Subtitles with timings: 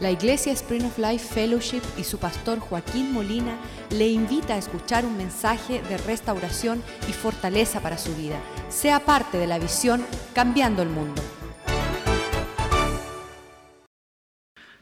[0.00, 3.56] La Iglesia Spring of Life Fellowship y su pastor Joaquín Molina
[3.90, 8.40] le invita a escuchar un mensaje de restauración y fortaleza para su vida.
[8.68, 10.04] Sea parte de la visión
[10.34, 11.22] Cambiando el Mundo.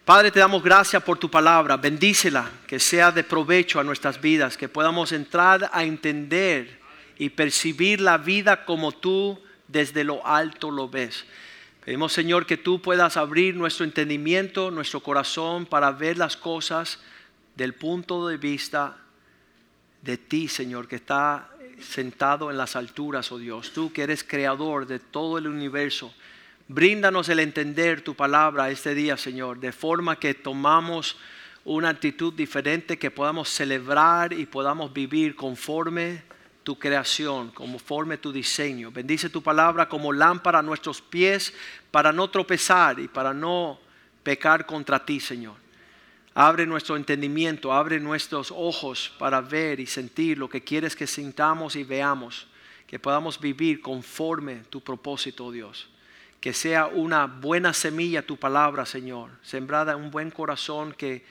[0.06, 1.76] Padre, te damos gracias por tu palabra.
[1.76, 6.80] Bendícela, que sea de provecho a nuestras vidas, que podamos entrar a entender
[7.18, 9.38] y percibir la vida como tú
[9.68, 11.26] desde lo alto lo ves.
[11.84, 17.00] Pedimos, Señor, que tú puedas abrir nuestro entendimiento, nuestro corazón para ver las cosas
[17.56, 18.98] del punto de vista
[20.00, 21.50] de ti, Señor, que está
[21.80, 23.72] sentado en las alturas, oh Dios.
[23.72, 26.14] Tú que eres creador de todo el universo.
[26.68, 31.16] Bríndanos el entender tu palabra este día, Señor, de forma que tomamos
[31.64, 36.22] una actitud diferente, que podamos celebrar y podamos vivir conforme
[36.62, 38.90] tu creación, conforme tu diseño.
[38.90, 41.52] Bendice tu palabra como lámpara a nuestros pies
[41.90, 43.78] para no tropezar y para no
[44.22, 45.56] pecar contra ti, Señor.
[46.34, 51.76] Abre nuestro entendimiento, abre nuestros ojos para ver y sentir lo que quieres que sintamos
[51.76, 52.46] y veamos,
[52.86, 55.88] que podamos vivir conforme tu propósito, Dios.
[56.40, 61.24] Que sea una buena semilla tu palabra, Señor, sembrada en un buen corazón que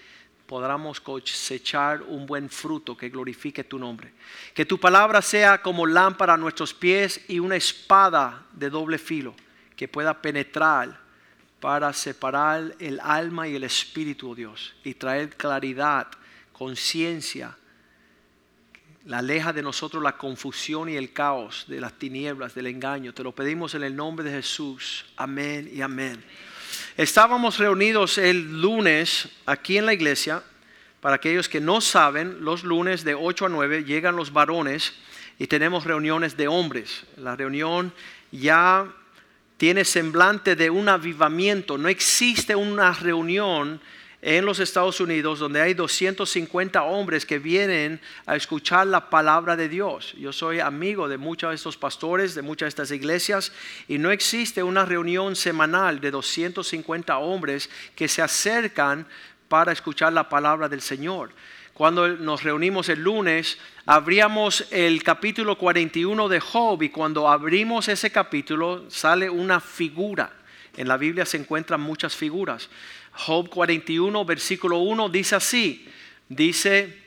[0.52, 4.12] podamos cosechar un buen fruto que glorifique tu nombre.
[4.54, 9.34] Que tu palabra sea como lámpara a nuestros pies y una espada de doble filo
[9.78, 11.00] que pueda penetrar
[11.62, 16.08] para separar el alma y el espíritu, oh Dios, y traer claridad,
[16.52, 17.56] conciencia.
[19.06, 23.14] La aleja de nosotros la confusión y el caos de las tinieblas, del engaño.
[23.14, 25.06] Te lo pedimos en el nombre de Jesús.
[25.16, 26.22] Amén y amén.
[26.98, 30.44] Estábamos reunidos el lunes aquí en la iglesia.
[31.00, 34.94] Para aquellos que no saben, los lunes de 8 a 9 llegan los varones
[35.40, 37.06] y tenemos reuniones de hombres.
[37.16, 37.94] La reunión
[38.32, 38.92] ya
[39.56, 41.78] tiene semblante de un avivamiento.
[41.78, 43.80] No existe una reunión
[44.22, 49.68] en los Estados Unidos donde hay 250 hombres que vienen a escuchar la palabra de
[49.68, 50.14] Dios.
[50.18, 53.52] Yo soy amigo de muchos de estos pastores, de muchas de estas iglesias,
[53.88, 59.08] y no existe una reunión semanal de 250 hombres que se acercan
[59.48, 61.32] para escuchar la palabra del Señor.
[61.74, 68.12] Cuando nos reunimos el lunes, abríamos el capítulo 41 de Job y cuando abrimos ese
[68.12, 70.32] capítulo sale una figura.
[70.78, 72.70] En la Biblia se encuentran muchas figuras.
[73.14, 75.88] Job 41, versículo 1 dice así,
[76.28, 77.02] dice,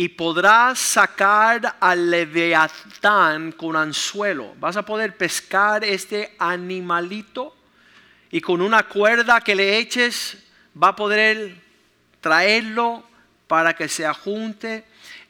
[0.00, 4.54] y podrás sacar al leviatán con anzuelo.
[4.58, 7.54] Vas a poder pescar este animalito
[8.30, 10.38] y con una cuerda que le eches
[10.80, 11.54] va a poder
[12.22, 13.04] traerlo
[13.46, 14.84] para que se ajunte.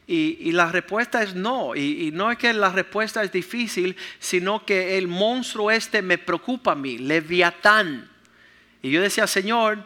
[0.06, 1.74] Y, la respuesta es no.
[1.74, 6.18] Y, y, no es que la respuesta es difícil, sino que el monstruo este me
[6.18, 8.10] preocupa a mí, Leviatán.
[8.82, 9.84] Y yo decía, Señor,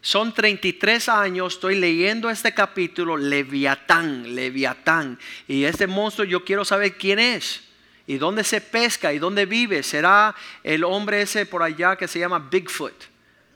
[0.00, 5.18] son 33 años, estoy leyendo este capítulo, Leviatán, Leviatán.
[5.48, 7.64] Y este monstruo yo quiero saber quién es.
[8.06, 9.82] Y dónde se pesca y dónde vive.
[9.82, 12.94] ¿Será el hombre ese por allá que se llama Bigfoot?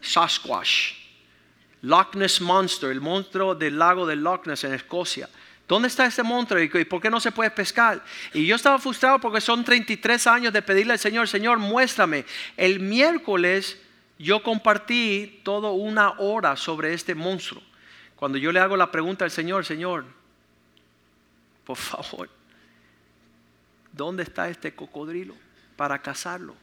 [0.00, 0.94] Sasquatch.
[1.82, 5.28] Loch Ness Monster, el monstruo del lago de Loch Ness en Escocia.
[5.68, 8.04] ¿Dónde está ese monstruo y por qué no se puede pescar?
[8.34, 12.24] Y yo estaba frustrado porque son 33 años de pedirle al Señor, Señor, muéstrame.
[12.56, 13.78] El miércoles
[14.20, 17.62] yo compartí toda una hora sobre este monstruo.
[18.16, 20.04] Cuando yo le hago la pregunta al Señor, Señor,
[21.64, 22.28] por favor,
[23.92, 25.34] ¿dónde está este cocodrilo
[25.74, 26.54] para cazarlo?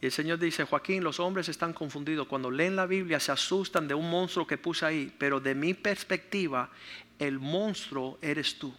[0.00, 2.26] Y el Señor dice, Joaquín, los hombres están confundidos.
[2.26, 5.74] Cuando leen la Biblia se asustan de un monstruo que puse ahí, pero de mi
[5.74, 6.68] perspectiva,
[7.20, 8.74] el monstruo eres tú.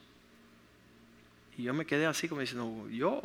[1.58, 3.22] Y yo me quedé así como diciendo, yo,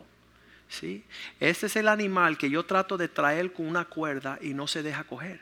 [0.68, 1.04] ¿sí?
[1.40, 4.82] Este es el animal que yo trato de traer con una cuerda y no se
[4.82, 5.40] deja coger.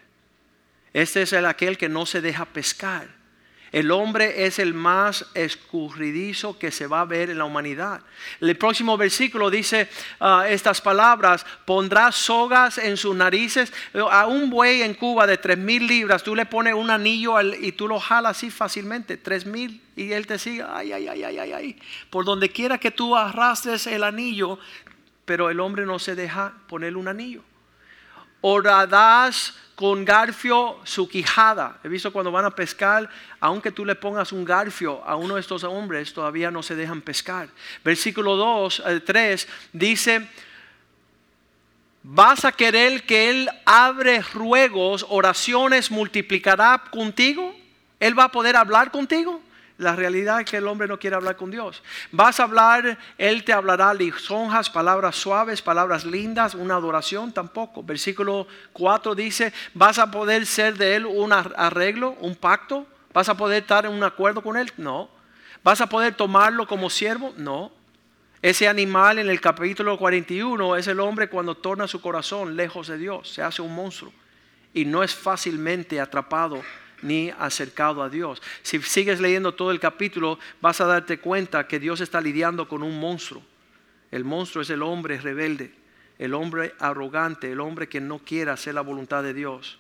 [0.93, 3.09] Este es el aquel que no se deja pescar.
[3.75, 8.03] El hombre es el más escurridizo que se va a ver en la humanidad.
[8.41, 9.89] El próximo versículo dice
[10.21, 13.73] ah, estas palabras, pondrá sogas en sus narices.
[14.13, 17.73] A un buey en Cuba de tres mil libras, tú le pones un anillo y
[17.73, 21.39] tú lo jalas así fácilmente, tres mil, y él te sigue, ay, ay, ay, ay,
[21.39, 21.79] ay, ay.
[22.11, 24.61] Por donde quiera que tú arrastres el anillo,
[25.25, 27.43] pero el hombre no se deja poner un anillo.
[28.41, 31.79] Horadás con garfio su quijada.
[31.83, 33.09] He visto cuando van a pescar,
[33.41, 37.01] aunque tú le pongas un garfio a uno de estos hombres, todavía no se dejan
[37.01, 37.49] pescar.
[37.83, 40.29] Versículo 2, 3 eh, dice,
[42.03, 47.55] vas a querer que Él abre ruegos, oraciones, multiplicará contigo.
[47.99, 49.41] Él va a poder hablar contigo.
[49.77, 51.83] La realidad es que el hombre no quiere hablar con Dios.
[52.13, 57.83] Vas a hablar, Él te hablará lisonjas, palabras suaves, palabras lindas, una adoración tampoco.
[57.83, 62.87] Versículo 4 dice, ¿vas a poder ser de Él un arreglo, un pacto?
[63.13, 64.73] ¿Vas a poder estar en un acuerdo con Él?
[64.77, 65.09] No.
[65.65, 67.35] ¿Vas a poder tomarlo como siervo?
[67.37, 67.73] No.
[68.43, 72.99] Ese animal en el capítulo 41 es el hombre cuando torna su corazón lejos de
[72.99, 74.13] Dios, se hace un monstruo
[74.75, 76.63] y no es fácilmente atrapado
[77.05, 78.43] ni acercado a Dios.
[78.63, 82.83] Si sigues leyendo todo el capítulo, vas a darte cuenta que Dios está lidiando con
[82.83, 83.43] un monstruo.
[84.11, 85.73] El monstruo es el hombre rebelde,
[86.19, 89.79] el hombre arrogante, el hombre que no quiere hacer la voluntad de Dios.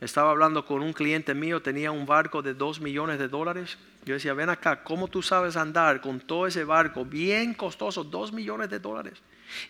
[0.00, 3.78] Estaba hablando con un cliente mío, tenía un barco de dos millones de dólares.
[4.04, 8.32] Yo decía, ven acá, ¿cómo tú sabes andar con todo ese barco bien costoso, dos
[8.32, 9.14] millones de dólares?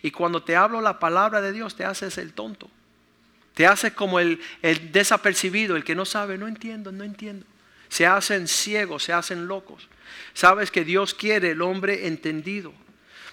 [0.01, 2.69] Y cuando te hablo la palabra de Dios, te haces el tonto.
[3.55, 7.45] Te haces como el, el desapercibido, el que no sabe, no entiendo, no entiendo.
[7.89, 9.87] Se hacen ciegos, se hacen locos.
[10.33, 12.73] Sabes que Dios quiere el hombre entendido.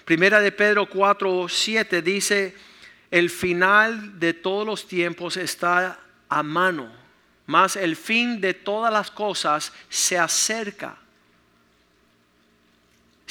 [0.05, 2.55] Primera de Pedro 4, 7 dice,
[3.11, 5.99] el final de todos los tiempos está
[6.29, 6.91] a mano,
[7.45, 10.97] mas el fin de todas las cosas se acerca.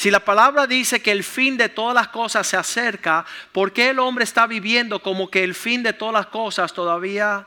[0.03, 3.91] Si la palabra dice que el fin de todas las cosas se acerca, ¿por qué
[3.91, 7.47] el hombre está viviendo como que el fin de todas las cosas todavía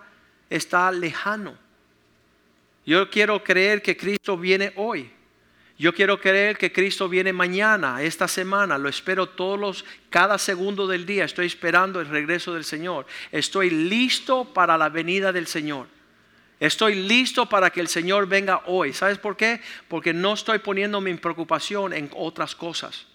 [0.49, 1.57] está lejano?
[2.85, 5.11] Yo quiero creer que Cristo viene hoy.
[5.77, 8.77] Yo quiero creer que Cristo viene mañana, esta semana.
[8.77, 11.25] Lo espero todos los, cada segundo del día.
[11.25, 13.05] Estoy esperando el regreso del Señor.
[13.33, 15.87] Estoy listo para la venida del Señor.
[16.59, 18.93] Estoy listo para que el Señor venga hoy.
[18.93, 19.61] ¿Sabes por qué?
[19.87, 23.07] Porque no estoy poniendo mi preocupación en otras cosas.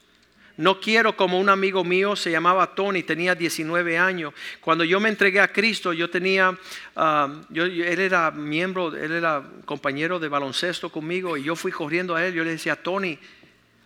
[0.57, 4.35] No quiero como un amigo mío, se llamaba Tony, tenía 19 años.
[4.61, 10.19] Cuando yo me entregué a Cristo, yo tenía, um, él era miembro, él era compañero
[10.19, 12.35] de baloncesto conmigo y yo fui corriendo a él.
[12.35, 13.19] Yo le decía, Tony,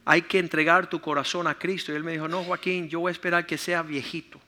[0.04, 1.92] hay que entregar tu corazón a Cristo.
[1.92, 4.40] Y él me dijo, no, Joaquín, yo voy a esperar que sea viejito.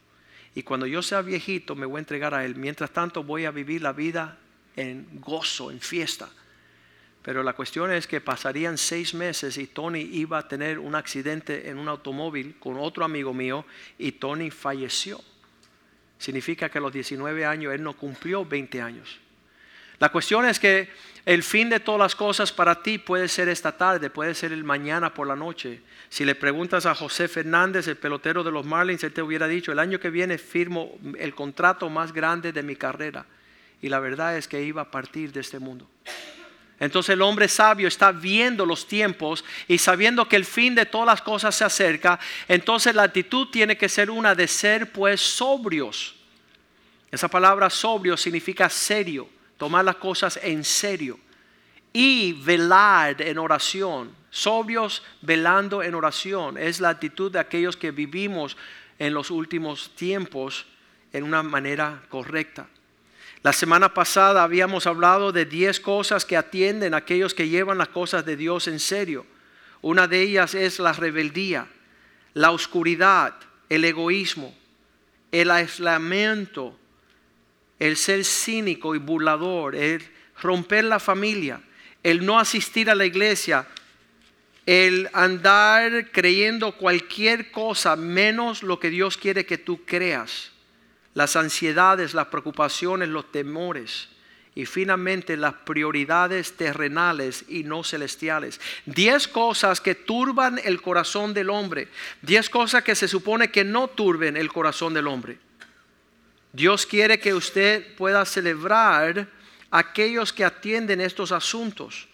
[0.57, 2.57] Y cuando yo sea viejito, me voy a entregar a Él.
[2.57, 4.39] Mientras tanto, voy a vivir la vida
[4.77, 6.29] en gozo, en fiesta.
[7.23, 11.69] Pero la cuestión es que pasarían seis meses y Tony iba a tener un accidente
[11.69, 13.65] en un automóvil con otro amigo mío
[13.99, 15.21] y Tony falleció.
[16.19, 19.19] Significa que a los 19 años él no cumplió 20 años.
[19.99, 20.89] La cuestión es que
[21.25, 24.63] el fin de todas las cosas para ti puede ser esta tarde, puede ser el
[24.63, 25.81] mañana por la noche.
[26.09, 29.73] Si le preguntas a José Fernández, el pelotero de los Marlins, él te hubiera dicho,
[29.73, 33.27] el año que viene firmo el contrato más grande de mi carrera.
[33.83, 35.89] Y la verdad es que iba a partir de este mundo.
[36.79, 41.07] Entonces el hombre sabio está viendo los tiempos y sabiendo que el fin de todas
[41.07, 46.15] las cosas se acerca, entonces la actitud tiene que ser una de ser pues sobrios.
[47.11, 51.19] Esa palabra sobrio significa serio, tomar las cosas en serio
[51.95, 54.15] y velar en oración.
[54.29, 58.55] Sobrios velando en oración es la actitud de aquellos que vivimos
[58.99, 60.67] en los últimos tiempos
[61.15, 62.67] en una manera correcta.
[63.47, 67.87] La semana pasada habíamos hablado de 10 cosas que atienden a aquellos que llevan las
[67.87, 69.25] cosas de Dios en serio.
[69.83, 71.69] Una de ellas es la rebeldía,
[72.35, 73.37] la oscuridad,
[73.69, 74.53] el egoísmo,
[75.31, 76.77] el aislamiento,
[77.79, 80.03] el ser cínico y burlador, el
[80.43, 81.61] romper la familia,
[82.03, 83.65] el no asistir a la iglesia,
[84.67, 90.51] el andar creyendo cualquier cosa menos lo que Dios quiere que tú creas
[91.17, 94.11] las ansiedades, las preocupaciones, los temores
[94.55, 98.61] y finalmente las prioridades terrenales y no celestiales.
[98.85, 101.89] Diez cosas que turban el corazón del hombre.
[102.21, 105.39] Diez cosas que se supone que no turben el corazón del hombre.
[106.53, 109.27] Dios quiere que usted pueda celebrar
[109.71, 112.09] aquellos que atienden estos asuntos.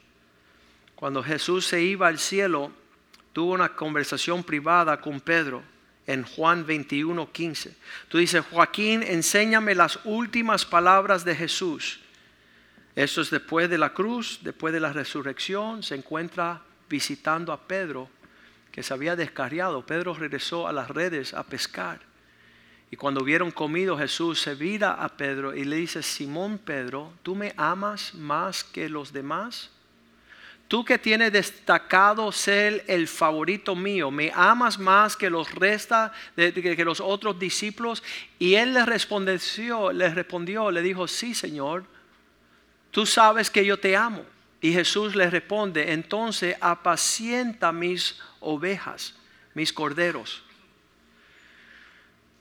[0.94, 2.70] Cuando Jesús se iba al cielo,
[3.32, 5.71] tuvo una conversación privada con Pedro
[6.06, 7.76] en Juan 21, 15.
[8.08, 12.00] Tú dices, Joaquín, enséñame las últimas palabras de Jesús.
[12.94, 18.08] Eso es después de la cruz, después de la resurrección, se encuentra visitando a Pedro,
[18.70, 19.86] que se había descarriado.
[19.86, 22.00] Pedro regresó a las redes a pescar.
[22.90, 27.34] Y cuando hubieron comido, Jesús se vira a Pedro y le dice, Simón Pedro, ¿tú
[27.34, 29.70] me amas más que los demás?
[30.72, 36.82] Tú que tienes destacado ser el favorito mío, ¿me amas más que los resta, que
[36.82, 38.02] los otros discípulos?
[38.38, 41.84] Y él le respondió, le respondió, le dijo, sí, Señor,
[42.90, 44.24] tú sabes que yo te amo.
[44.62, 49.14] Y Jesús le responde, entonces apacienta mis ovejas,
[49.52, 50.42] mis corderos.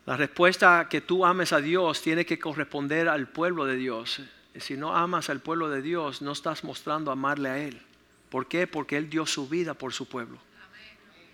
[0.06, 4.22] La respuesta que tú ames a Dios tiene que corresponder al pueblo de Dios.
[4.56, 7.91] Si no amas al pueblo de Dios, no estás mostrando amarle a Él.
[8.32, 8.66] ¿Por qué?
[8.66, 10.40] Porque Él dio su vida por su pueblo.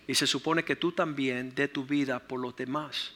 [0.07, 3.13] Y se supone que tú también dé tu vida por los demás.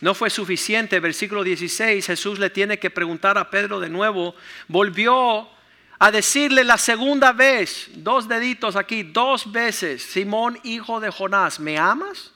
[0.00, 4.36] No fue suficiente, versículo 16, Jesús le tiene que preguntar a Pedro de nuevo,
[4.68, 5.48] volvió
[5.98, 11.76] a decirle la segunda vez, dos deditos aquí, dos veces, Simón, hijo de Jonás, ¿me
[11.76, 12.32] amas?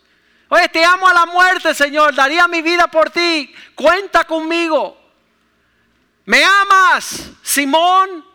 [0.49, 5.01] Oye, te amo a la muerte, Señor, daría mi vida por ti, cuenta conmigo.
[6.25, 8.32] ¿Me amas, Simón?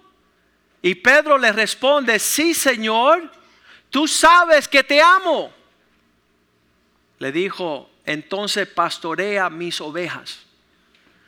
[0.81, 3.31] Y Pedro le responde, sí, Señor,
[3.89, 5.51] tú sabes que te amo.
[7.19, 10.45] Le dijo, entonces pastorea mis ovejas.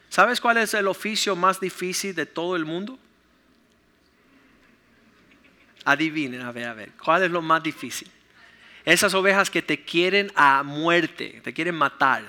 [0.09, 2.97] ¿Sabes cuál es el oficio más difícil de todo el mundo?
[5.85, 8.09] Adivinen, a ver, a ver, ¿cuál es lo más difícil?
[8.85, 12.23] Esas ovejas que te quieren a muerte, te quieren matar.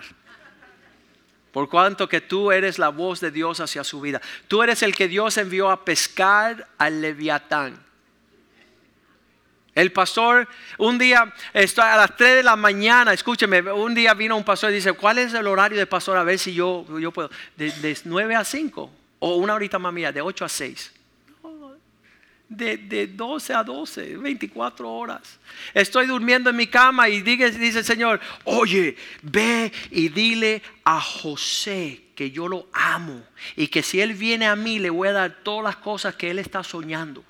[1.52, 4.20] Por cuanto que tú eres la voz de Dios hacia su vida.
[4.46, 7.84] Tú eres el que Dios envió a pescar al leviatán.
[9.74, 14.44] El pastor, un día, a las 3 de la mañana, escúcheme, un día vino un
[14.44, 16.16] pastor y dice, ¿cuál es el horario de pastor?
[16.16, 17.30] A ver si yo, yo puedo.
[17.56, 18.90] De, de 9 a 5,
[19.20, 20.99] o una horita más mía, de 8 a 6
[22.50, 25.38] de, de 12 a 12, 24 horas.
[25.72, 31.00] Estoy durmiendo en mi cama y dice, dice el Señor, oye, ve y dile a
[31.00, 33.22] José que yo lo amo
[33.56, 36.30] y que si él viene a mí le voy a dar todas las cosas que
[36.30, 37.24] él está soñando.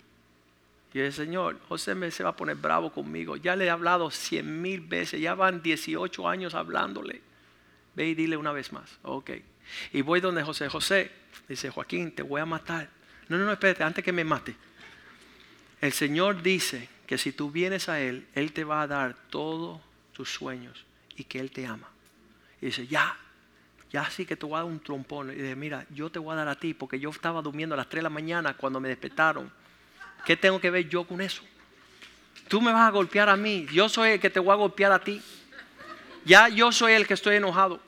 [0.93, 3.37] Y el Señor, José me se va a poner bravo conmigo.
[3.37, 7.21] Ya le he hablado cien mil veces, ya van 18 años hablándole.
[7.95, 8.99] Ve y dile una vez más.
[9.03, 9.31] Ok.
[9.93, 10.69] Y voy donde José.
[10.69, 11.13] José,
[11.47, 12.89] dice Joaquín, te voy a matar.
[13.29, 14.57] No, no, no, espérate, antes que me mate.
[15.81, 19.81] El Señor dice que si tú vienes a Él, Él te va a dar todos
[20.13, 20.85] tus sueños
[21.17, 21.89] y que Él te ama.
[22.61, 23.17] Y dice, ya,
[23.91, 25.31] ya sí que te voy a dar un trompón.
[25.31, 27.79] Y dice, mira, yo te voy a dar a ti porque yo estaba durmiendo a
[27.79, 29.51] las 3 de la mañana cuando me despertaron.
[30.27, 31.43] ¿Qué tengo que ver yo con eso?
[32.49, 33.67] Tú me vas a golpear a mí.
[33.73, 35.23] Yo soy el que te voy a golpear a ti.
[36.25, 37.81] Ya yo soy el que estoy enojado.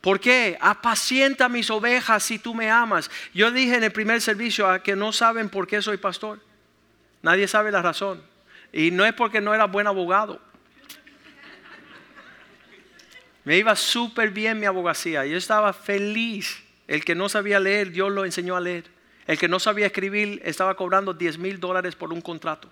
[0.00, 0.56] ¿Por qué?
[0.60, 3.10] Apacienta mis ovejas si tú me amas.
[3.34, 6.40] Yo dije en el primer servicio a que no saben por qué soy pastor.
[7.22, 8.22] Nadie sabe la razón.
[8.72, 10.40] Y no es porque no era buen abogado.
[13.44, 15.24] Me iba súper bien mi abogacía.
[15.24, 16.62] Yo estaba feliz.
[16.86, 18.84] El que no sabía leer, Dios lo enseñó a leer.
[19.26, 22.70] El que no sabía escribir estaba cobrando 10 mil dólares por un contrato.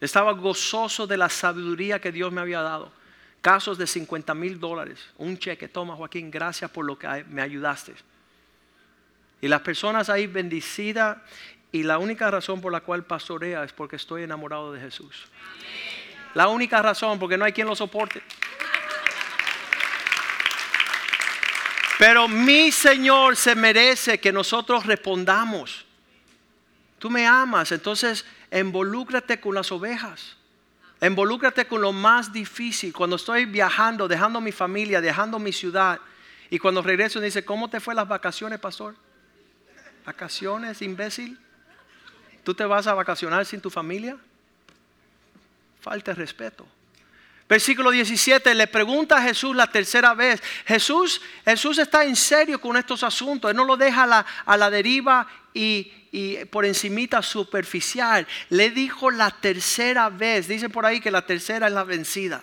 [0.00, 2.92] Estaba gozoso de la sabiduría que Dios me había dado.
[3.42, 4.98] Casos de 50 mil dólares.
[5.18, 5.68] Un cheque.
[5.68, 7.94] Toma Joaquín, gracias por lo que me ayudaste.
[9.42, 11.18] Y las personas ahí bendecidas
[11.72, 15.26] y la única razón por la cual pastorea es porque estoy enamorado de Jesús.
[16.34, 18.22] La única razón, porque no hay quien lo soporte.
[21.98, 25.84] Pero mi Señor se merece que nosotros respondamos.
[26.98, 30.36] Tú me amas, entonces involúcrate con las ovejas.
[31.02, 32.92] Involúcrate con lo más difícil.
[32.92, 36.00] Cuando estoy viajando, dejando mi familia, dejando mi ciudad.
[36.50, 38.96] Y cuando regreso, dice, ¿cómo te fue las vacaciones, pastor?
[40.04, 41.38] ¿Vacaciones, imbécil?
[42.44, 44.16] ¿Tú te vas a vacacionar sin tu familia?
[45.80, 46.66] Falta respeto.
[47.48, 50.40] Versículo 17, le pregunta a Jesús la tercera vez.
[50.66, 53.50] Jesús, Jesús está en serio con estos asuntos.
[53.50, 58.24] Él no lo deja a la, a la deriva y, y, por encimita superficial.
[58.50, 60.46] Le dijo la tercera vez.
[60.46, 62.40] Dice por ahí que la tercera es la vencida.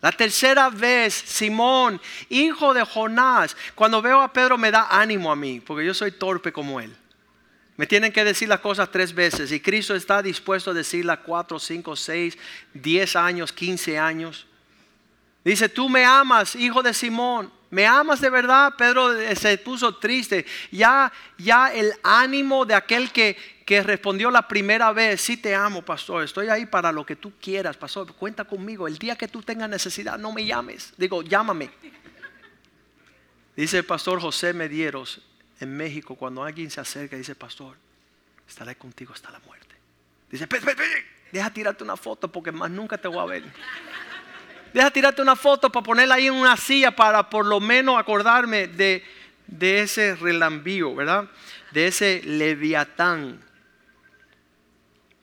[0.00, 3.56] La tercera vez, Simón, hijo de Jonás.
[3.74, 6.94] Cuando veo a Pedro me da ánimo a mí, porque yo soy torpe como él.
[7.76, 11.58] Me tienen que decir las cosas tres veces y Cristo está dispuesto a decirlas cuatro,
[11.58, 12.38] cinco, seis,
[12.72, 14.46] diez años, quince años.
[15.44, 17.52] Dice, tú me amas, hijo de Simón.
[17.70, 18.74] ¿Me amas de verdad?
[18.76, 20.46] Pedro se puso triste.
[20.70, 25.82] Ya, ya el ánimo de aquel que, que respondió la primera vez, sí te amo,
[25.82, 26.24] pastor.
[26.24, 28.12] Estoy ahí para lo que tú quieras, pastor.
[28.14, 28.88] Cuenta conmigo.
[28.88, 30.94] El día que tú tengas necesidad, no me llames.
[30.96, 31.70] Digo, llámame.
[33.54, 35.20] Dice el pastor José Medieros,
[35.60, 37.76] en México, cuando alguien se acerca y dice, pastor,
[38.46, 39.74] estaré contigo hasta la muerte.
[40.30, 40.46] Dice,
[41.32, 43.44] deja tirarte una foto porque más nunca te voy a ver.
[44.72, 48.66] Deja tirarte una foto para ponerla ahí en una silla para por lo menos acordarme
[48.68, 49.02] de,
[49.46, 51.28] de ese relambío, ¿verdad?
[51.70, 53.42] De ese leviatán.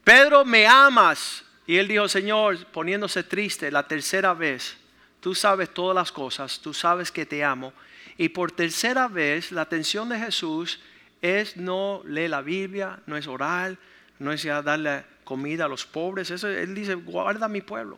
[0.03, 1.43] Pedro, me amas.
[1.65, 4.75] Y él dijo, Señor, poniéndose triste la tercera vez,
[5.21, 7.71] tú sabes todas las cosas, tú sabes que te amo
[8.17, 10.79] y por tercera vez, la atención de Jesús
[11.21, 13.77] es no leer la Biblia, no es orar,
[14.19, 16.29] no es ya darle comida a los pobres.
[16.31, 17.97] Eso, él dice, guarda mi pueblo.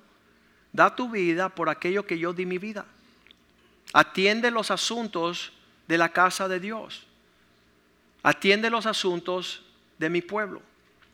[0.71, 2.85] Da tu vida por aquello que yo di mi vida.
[3.93, 5.51] Atiende los asuntos
[5.87, 7.05] de la casa de Dios.
[8.23, 9.63] Atiende los asuntos
[9.97, 10.61] de mi pueblo.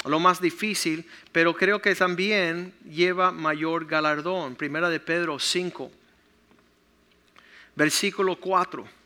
[0.05, 4.55] Lo más difícil, pero creo que también lleva mayor galardón.
[4.55, 5.91] Primera de Pedro 5,
[7.75, 9.01] versículo 4.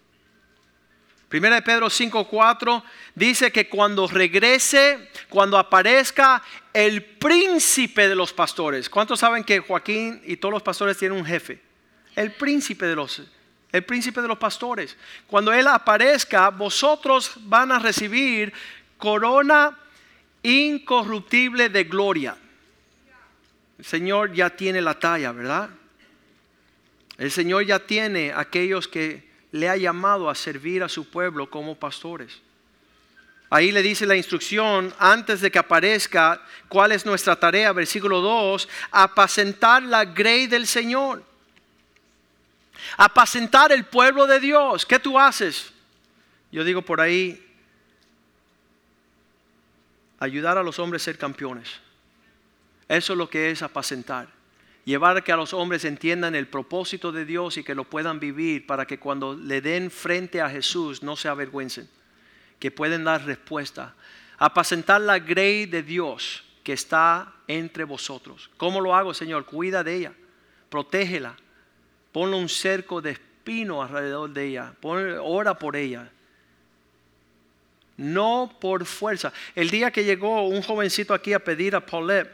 [1.30, 2.84] Primera de Pedro 5, 4
[3.16, 6.42] dice que cuando regrese, cuando aparezca
[6.72, 8.90] el príncipe de los pastores.
[8.90, 11.62] ¿Cuántos saben que Joaquín y todos los pastores tienen un jefe?
[12.16, 13.22] El príncipe de los
[13.72, 14.96] el príncipe de los pastores.
[15.28, 18.54] Cuando él aparezca, vosotros van a recibir
[18.98, 19.78] corona
[20.44, 22.38] incorruptible de gloria.
[23.78, 25.70] El Señor ya tiene la talla, ¿verdad?
[27.18, 31.76] El Señor ya tiene aquellos que le ha llamado a servir a su pueblo como
[31.76, 32.42] pastores.
[33.50, 38.68] Ahí le dice la instrucción, antes de que aparezca, cuál es nuestra tarea, versículo 2,
[38.92, 41.24] apacentar la grey del Señor.
[42.98, 44.86] Apacentar el pueblo de Dios.
[44.86, 45.72] ¿Qué tú haces?
[46.52, 47.42] Yo digo por ahí,
[50.20, 51.70] ayudar a los hombres a ser campeones.
[52.88, 54.28] Eso es lo que es apacentar.
[54.86, 58.68] Llevar que a los hombres entiendan el propósito de Dios y que lo puedan vivir
[58.68, 61.90] para que cuando le den frente a Jesús no se avergüencen,
[62.60, 63.96] que pueden dar respuesta.
[64.38, 68.52] Apacentar la grey de Dios que está entre vosotros.
[68.58, 69.46] ¿Cómo lo hago, Señor?
[69.46, 70.14] Cuida de ella,
[70.70, 71.36] protégela,
[72.12, 76.12] ponle un cerco de espino alrededor de ella, ora por ella,
[77.98, 79.34] no por fuerza.
[79.56, 82.30] El día que llegó un jovencito aquí a pedir a Paulette,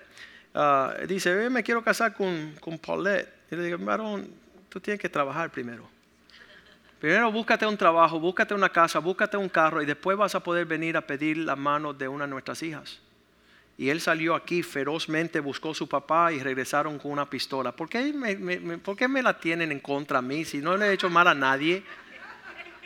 [0.54, 3.28] ah, dice, me quiero casar con, con Paulette.
[3.52, 4.30] Y le digo, varón,
[4.70, 5.88] tú tienes que trabajar primero.
[7.00, 10.66] Primero búscate un trabajo, búscate una casa, búscate un carro y después vas a poder
[10.66, 13.00] venir a pedir la mano de una de nuestras hijas.
[13.76, 17.72] Y él salió aquí ferozmente, buscó a su papá y regresaron con una pistola.
[17.72, 20.90] ¿Por qué me, ¿Por qué me la tienen en contra a mí si no le
[20.90, 21.84] he hecho mal a nadie?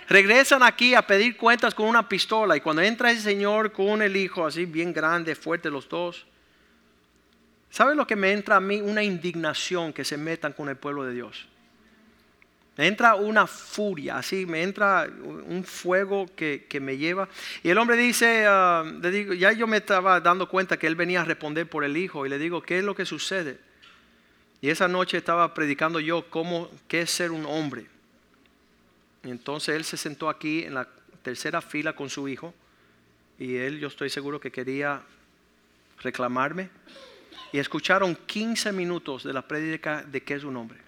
[0.07, 4.15] regresan aquí a pedir cuentas con una pistola y cuando entra ese señor con el
[4.15, 6.25] hijo así bien grande, fuerte los dos,
[7.75, 8.79] ¿sabe lo que me entra a mí?
[8.79, 11.46] Una indignación que se metan con el pueblo de Dios.
[12.77, 15.10] Me entra una furia, así, me entra
[15.46, 17.27] un fuego que, me lleva.
[17.63, 20.95] Y el hombre dice, ah, le digo, ya yo me estaba dando cuenta que él
[20.95, 23.60] venía a responder por el hijo y le digo, ¿qué es lo que sucede?
[24.62, 27.88] Y esa noche estaba predicando yo cómo, qué es ser un hombre.
[29.26, 30.88] Y entonces él se sentó aquí en la
[31.23, 32.54] tercera fila con su hijo
[33.38, 35.02] y él yo estoy seguro que quería
[36.02, 36.69] reclamarme.
[37.52, 40.80] Y escucharon 15 minutos de la prédica de qué es un hombre.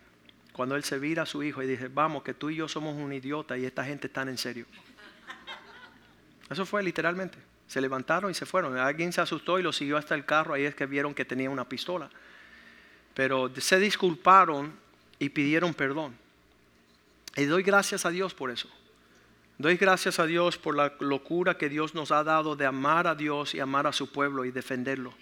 [0.54, 2.96] Cuando él se vira a su hijo y dice, vamos, que tú y yo somos
[2.96, 4.66] un idiota y esta gente está en serio.
[6.50, 7.38] Eso fue literalmente.
[7.68, 8.78] Se levantaron y se fueron.
[8.78, 10.54] Alguien se asustó y lo siguió hasta el carro.
[10.54, 12.10] Ahí es que vieron que tenía una pistola.
[13.14, 14.74] Pero se disculparon
[15.20, 16.16] y pidieron perdón.
[17.36, 18.70] Y doy gracias a Dios por eso.
[19.60, 23.16] Doy gracias a Dios por la locura que Dios nos ha dado de amar a
[23.16, 25.14] Dios y amar a su pueblo y defenderlo.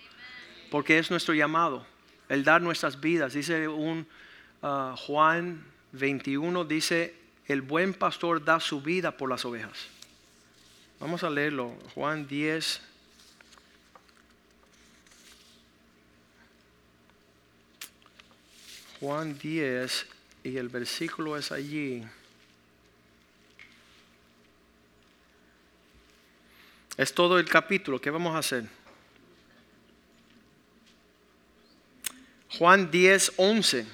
[0.76, 1.88] Porque es nuestro llamado,
[2.28, 3.32] el dar nuestras vidas.
[3.32, 4.06] Dice un
[4.62, 7.16] uh, Juan 21, dice,
[7.48, 9.88] el buen pastor da su vida por las ovejas.
[11.00, 11.78] Vamos a leerlo.
[11.94, 12.82] Juan 10.
[19.00, 20.08] Juan 10
[20.44, 22.04] y el versículo es allí.
[26.98, 28.02] Es todo el capítulo.
[28.02, 28.85] ¿Qué vamos a hacer?
[32.58, 33.86] Juan 10, 11.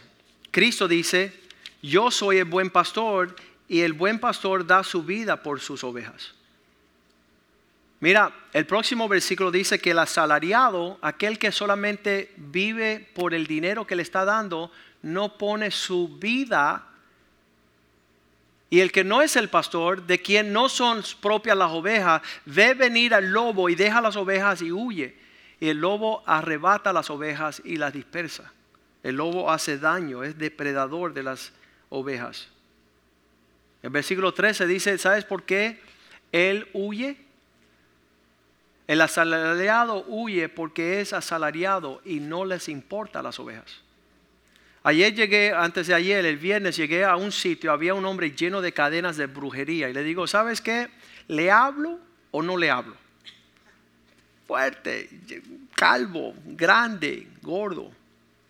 [0.52, 1.34] Cristo dice,
[1.82, 3.36] yo soy el buen pastor
[3.68, 6.34] y el buen pastor da su vida por sus ovejas.
[8.00, 13.86] Mira, el próximo versículo dice que el asalariado, aquel que solamente vive por el dinero
[13.86, 14.72] que le está dando,
[15.02, 16.88] no pone su vida
[18.72, 22.74] y el que no es el pastor, de quien no son propias las ovejas, ve
[22.74, 25.14] venir al lobo y deja las ovejas y huye.
[25.62, 28.52] Y el lobo arrebata las ovejas y las dispersa.
[29.04, 31.54] El lobo hace daño, es depredador de las
[31.90, 32.48] ovejas.
[33.84, 35.80] El versículo 13 dice, ¿sabes por qué
[36.32, 37.16] él huye?
[38.88, 43.82] El asalariado huye porque es asalariado y no les importa las ovejas.
[44.84, 48.62] Ayer llegué, antes de ayer, el viernes, llegué a un sitio, había un hombre lleno
[48.62, 50.90] de cadenas de brujería y le digo, ¿sabes qué?
[51.28, 52.00] ¿Le hablo
[52.32, 52.96] o no le hablo?
[54.52, 55.08] Fuerte,
[55.74, 57.90] calvo, grande, gordo.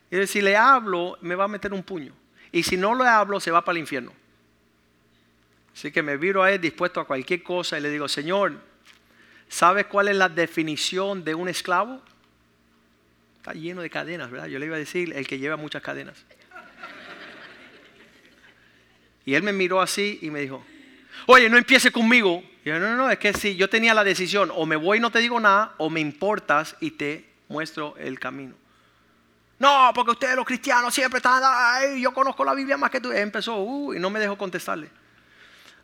[0.09, 2.11] Y si le hablo, me va a meter un puño.
[2.51, 4.11] Y si no le hablo, se va para el infierno.
[5.75, 8.59] Así que me viro a él dispuesto a cualquier cosa y le digo, Señor,
[9.47, 12.01] ¿sabes cuál es la definición de un esclavo?
[13.37, 14.47] Está lleno de cadenas, ¿verdad?
[14.47, 16.25] Yo le iba a decir el que lleva muchas cadenas.
[19.23, 20.65] Y él me miró así y me dijo,
[21.27, 22.43] Oye, no empiece conmigo.
[22.63, 25.01] Yo, no, no, no, es que si yo tenía la decisión, o me voy y
[25.01, 28.55] no te digo nada, o me importas y te muestro el camino.
[29.61, 31.43] No, porque ustedes los cristianos siempre están,
[31.99, 33.11] yo conozco la Biblia más que tú.
[33.11, 34.89] Empezó, uh, y no me dejó contestarle.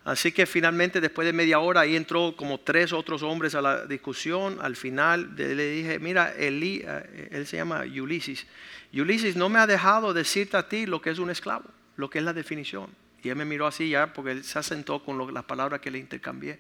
[0.04, 3.86] Así que finalmente, después de media hora, ahí entró como tres otros hombres a la
[3.86, 4.58] discusión.
[4.62, 8.48] Al final le dije, mira, eh, él se llama Ulises.
[8.94, 11.66] Ulises no me ha dejado decirte a ti lo que es un esclavo,
[11.98, 12.90] lo que es la definición.
[13.28, 16.00] Y él me miró así ya porque él se asentó con las palabras que le
[16.00, 16.58] intercambié.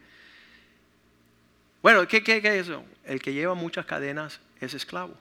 [1.82, 2.84] Bueno, ¿qué, qué, ¿qué es eso?
[3.06, 5.18] El que lleva muchas cadenas es esclavo.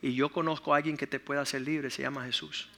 [0.00, 2.68] Y yo conozco a alguien que te pueda hacer libre, se llama Jesús.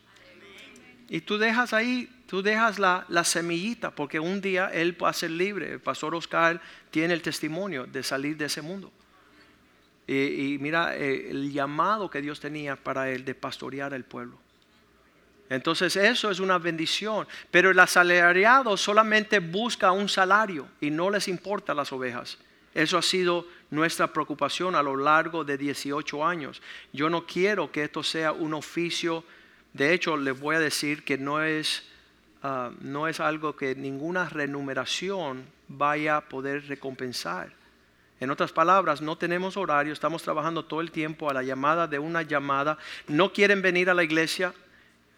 [1.10, 5.32] Y tú dejas ahí, tú dejas la, semillita, porque un día Él va a ser
[5.32, 5.70] libre.
[5.72, 8.90] El pastor Oscar tiene el testimonio de salir de ese mundo.
[10.06, 14.38] Y, mira eh, el llamado que Dios tenía para Él de pastorear al pueblo.
[15.50, 17.26] Entonces eso es una bendición.
[17.50, 22.38] Pero el asalariado solamente busca un salario y no les importa las ovejas.
[22.74, 26.62] Eso ha sido nuestra preocupación a lo largo de 18 años.
[26.92, 29.24] Yo no quiero que esto sea un oficio
[29.72, 31.84] de hecho, les voy a decir que no es,
[32.42, 37.52] ah, no es algo que ninguna remuneración vaya a poder recompensar.
[38.20, 41.98] En otras palabras, no tenemos horario, estamos trabajando todo el tiempo a la llamada de
[41.98, 42.78] una llamada.
[43.06, 44.52] No quieren venir a la iglesia.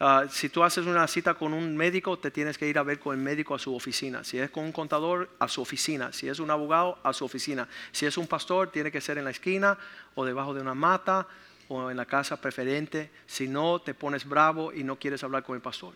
[0.03, 2.99] Ah, si tú haces una cita con un médico, te tienes que ir a ver
[2.99, 4.25] con el médico a su oficina.
[4.25, 6.11] Si es con un contador, a su oficina.
[6.11, 7.69] Si es un abogado, a su oficina.
[7.93, 9.77] Si es un pastor, tiene que ser en la esquina
[10.15, 11.29] o debajo de una mata
[11.69, 15.55] o en la casa preferente, si no te pones bravo y no quieres hablar con
[15.55, 15.93] el pastor.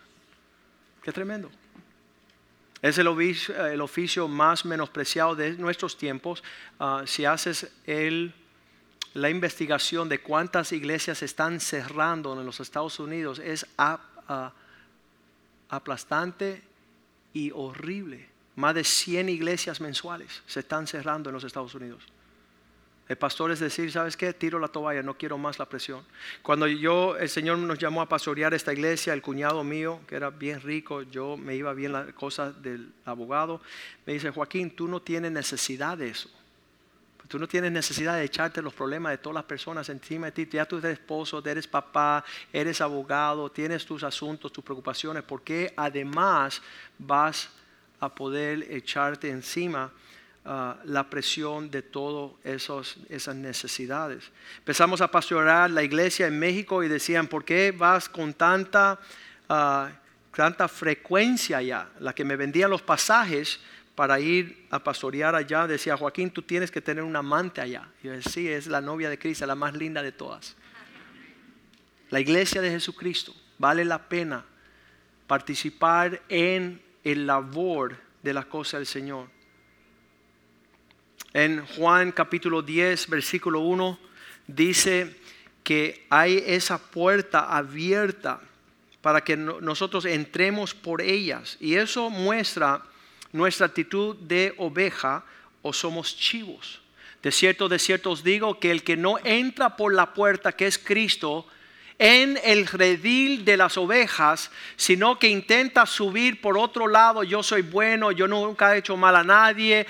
[1.01, 1.49] Qué tremendo.
[2.83, 6.43] Es el oficio, más menospreciado de nuestros tiempos.
[6.79, 8.35] Ah, si haces el,
[9.15, 13.65] la investigación de cuántas iglesias están cerrando en los Estados Unidos, es
[15.69, 16.61] aplastante
[17.33, 18.27] y horrible.
[18.57, 22.03] Más de 100 iglesias mensuales se están cerrando en los Estados Unidos.
[23.07, 24.33] El pastor es decir, ¿sabes qué?
[24.33, 26.03] Tiro la toalla, no quiero más la presión.
[26.41, 30.29] Cuando yo, el Señor nos llamó a pastorear esta iglesia, el cuñado mío, que era
[30.29, 33.61] bien rico, yo me iba bien las cosas del abogado,
[34.05, 36.29] me dice, Joaquín, tú no tienes necesidad de eso.
[37.27, 40.47] Tú no tienes necesidad de echarte los problemas de todas las personas encima de ti.
[40.51, 46.61] Ya tú eres esposo, eres papá, eres abogado, tienes tus asuntos, tus preocupaciones, porque además
[46.97, 47.49] vas
[47.99, 49.91] a poder echarte encima
[50.47, 54.25] Ah, la presión de todas esas necesidades.
[54.59, 58.99] Empezamos a pastorear la iglesia en México y decían, ¿por qué vas con tanta,
[59.49, 59.89] ah,
[60.31, 61.89] tanta frecuencia allá?
[61.99, 63.59] La que me vendía los pasajes
[63.95, 67.87] para ir a pastorear allá, decía Joaquín, tú tienes que tener un amante allá.
[68.03, 70.55] Y yo decía, sí, es la novia de Cristo, la más linda de todas.
[72.09, 74.45] La iglesia de Jesucristo, vale la pena
[75.27, 79.29] participar en el labor de la cosa del Señor.
[81.33, 83.99] En Juan capítulo 10, versículo 1,
[84.47, 85.15] dice
[85.63, 88.41] que hay esa puerta abierta
[89.01, 91.57] para que nosotros entremos por ellas.
[91.59, 92.83] Y eso muestra
[93.35, 95.23] nuestra actitud de oveja
[95.61, 96.81] o somos chivos.
[97.21, 100.67] De cierto, de cierto os digo que el que no entra por la puerta que
[100.67, 101.47] es Cristo,
[101.97, 107.61] en el redil de las ovejas, sino que intenta subir por otro lado, yo soy
[107.61, 109.87] bueno, yo nunca he hecho mal a nadie,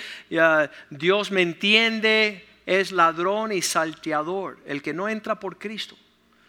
[0.90, 5.96] Dios me entiende, es ladrón y salteador, el que no entra por Cristo.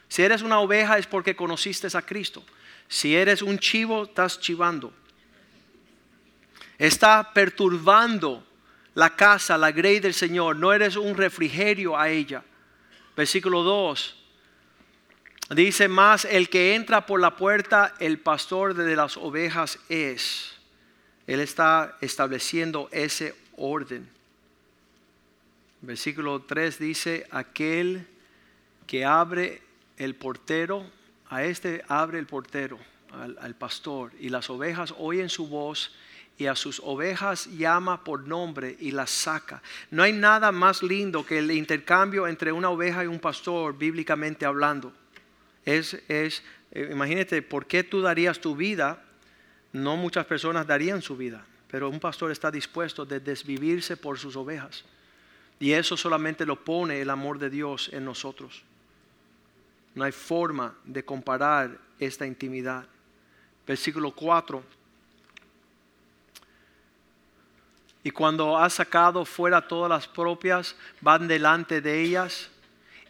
[0.08, 2.44] Si eres una oveja es porque conociste a Cristo.
[2.88, 4.92] Si eres un chivo, estás chivando.
[6.78, 8.44] Está perturbando
[8.94, 10.56] la casa, la grey del Señor.
[10.56, 12.42] No eres un refrigerio a ella.
[13.16, 14.16] Versículo 2.
[15.50, 20.54] Dice más, el que entra por la puerta, el pastor de las ovejas es.
[21.26, 24.08] Él está estableciendo ese orden.
[25.82, 28.06] Versículo 3 dice, aquel
[28.86, 29.62] que abre
[29.98, 30.84] el portero,
[31.28, 32.78] a este abre el portero,
[33.12, 35.92] al, al pastor, y las ovejas oyen su voz
[36.38, 39.62] y a sus ovejas llama por nombre y las saca.
[39.90, 44.44] No hay nada más lindo que el intercambio entre una oveja y un pastor, bíblicamente
[44.44, 44.92] hablando
[45.66, 49.02] es, es eh, imagínate, ¿por qué tú darías tu vida?
[49.72, 54.36] No muchas personas darían su vida, pero un pastor está dispuesto de desvivirse por sus
[54.36, 54.84] ovejas.
[55.58, 58.62] Y eso solamente lo pone el amor de Dios en nosotros.
[59.94, 62.86] No hay forma de comparar esta intimidad.
[63.66, 64.62] Versículo 4.
[68.06, 72.50] Y cuando ha sacado fuera todas las propias, van delante de ellas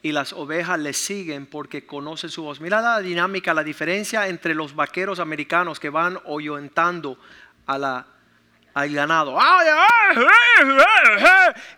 [0.00, 2.62] y las ovejas le siguen porque conocen su voz.
[2.62, 7.18] Mira la dinámica, la diferencia entre los vaqueros americanos que van oyentando
[7.66, 8.06] a la,
[8.72, 9.38] al ganado.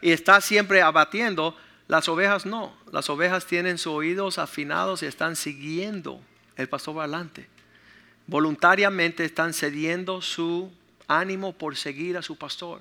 [0.01, 1.57] Y está siempre abatiendo.
[1.89, 2.73] Las ovejas no.
[2.93, 6.21] Las ovejas tienen sus oídos afinados y están siguiendo
[6.55, 7.49] el pastor adelante.
[8.29, 10.71] Voluntariamente están cediendo su
[11.09, 12.81] ánimo por seguir a su pastor.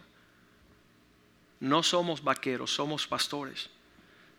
[1.59, 3.69] No somos vaqueros, somos pastores.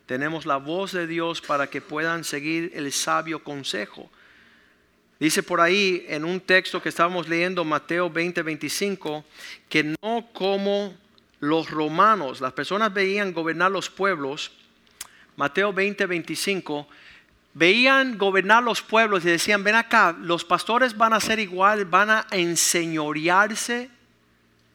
[0.06, 4.10] Tenemos la voz de Dios para que puedan seguir el sabio consejo.
[5.20, 9.24] Dice por ahí en un texto que estábamos leyendo, Mateo 20, 25,
[9.68, 10.94] que no como
[11.40, 14.52] los romanos, las personas veían gobernar los pueblos,
[15.36, 16.88] Mateo 20, 25,
[17.54, 22.10] veían gobernar los pueblos y decían, ven acá, los pastores van a ser igual, van
[22.10, 23.90] a enseñorearse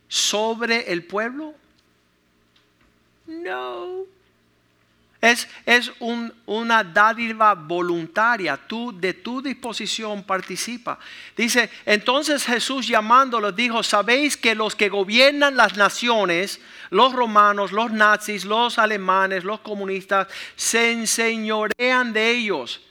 [0.08, 1.54] sobre el pueblo.
[3.26, 4.06] No.
[5.22, 5.92] Es, es
[6.46, 8.58] una dádiva voluntaria.
[8.58, 11.00] Tú de tu disposición participa.
[11.38, 16.60] Dice, entonces Jesús llamándolos dijo, sabéis que los que gobiernan las naciones,
[16.90, 22.82] los romanos, los nazis, los alemanes, los comunistas, se enseñorean de ellos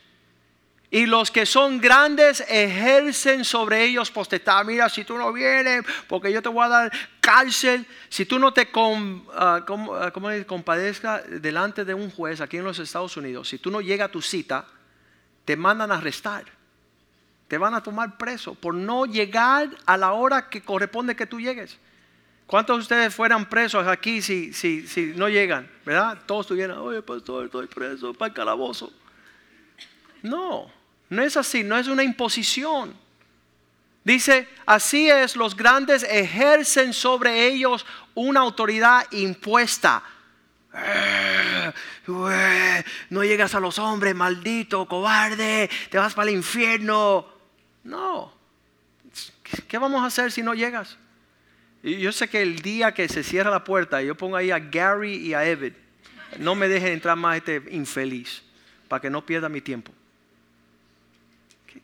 [0.94, 4.62] y los que son grandes ejercen sobre ellos potestad.
[4.66, 7.86] Mira, si tú no vienes, porque yo te voy a dar cárcel.
[8.10, 8.68] Si tú no te
[9.34, 10.12] ah, ah,
[10.46, 14.12] compadezcas delante de un juez aquí en los Estados Unidos, si tú no llegas a
[14.12, 14.66] tu cita,
[15.46, 16.44] te mandan a arrestar.
[17.48, 21.40] Te van a tomar preso por no llegar a la hora que corresponde que tú
[21.40, 21.78] llegues.
[22.46, 25.70] ¿Cuántos de ustedes fueran presos aquí si, si, si no llegan?
[25.86, 26.18] ¿Verdad?
[26.26, 28.92] Todos estuvieran, oye, pastor, estoy preso para el calabozo.
[30.22, 30.81] No.
[31.12, 32.94] No es así, no es una imposición.
[34.02, 40.02] Dice, así es, los grandes ejercen sobre ellos una autoridad impuesta.
[43.10, 47.26] No llegas a los hombres, maldito, cobarde, te vas para el infierno.
[47.84, 48.32] No.
[49.68, 50.96] ¿Qué vamos a hacer si no llegas?
[51.82, 55.16] Yo sé que el día que se cierra la puerta, yo pongo ahí a Gary
[55.16, 55.74] y a Evid,
[56.38, 58.42] no me dejen entrar más este infeliz,
[58.88, 59.92] para que no pierda mi tiempo.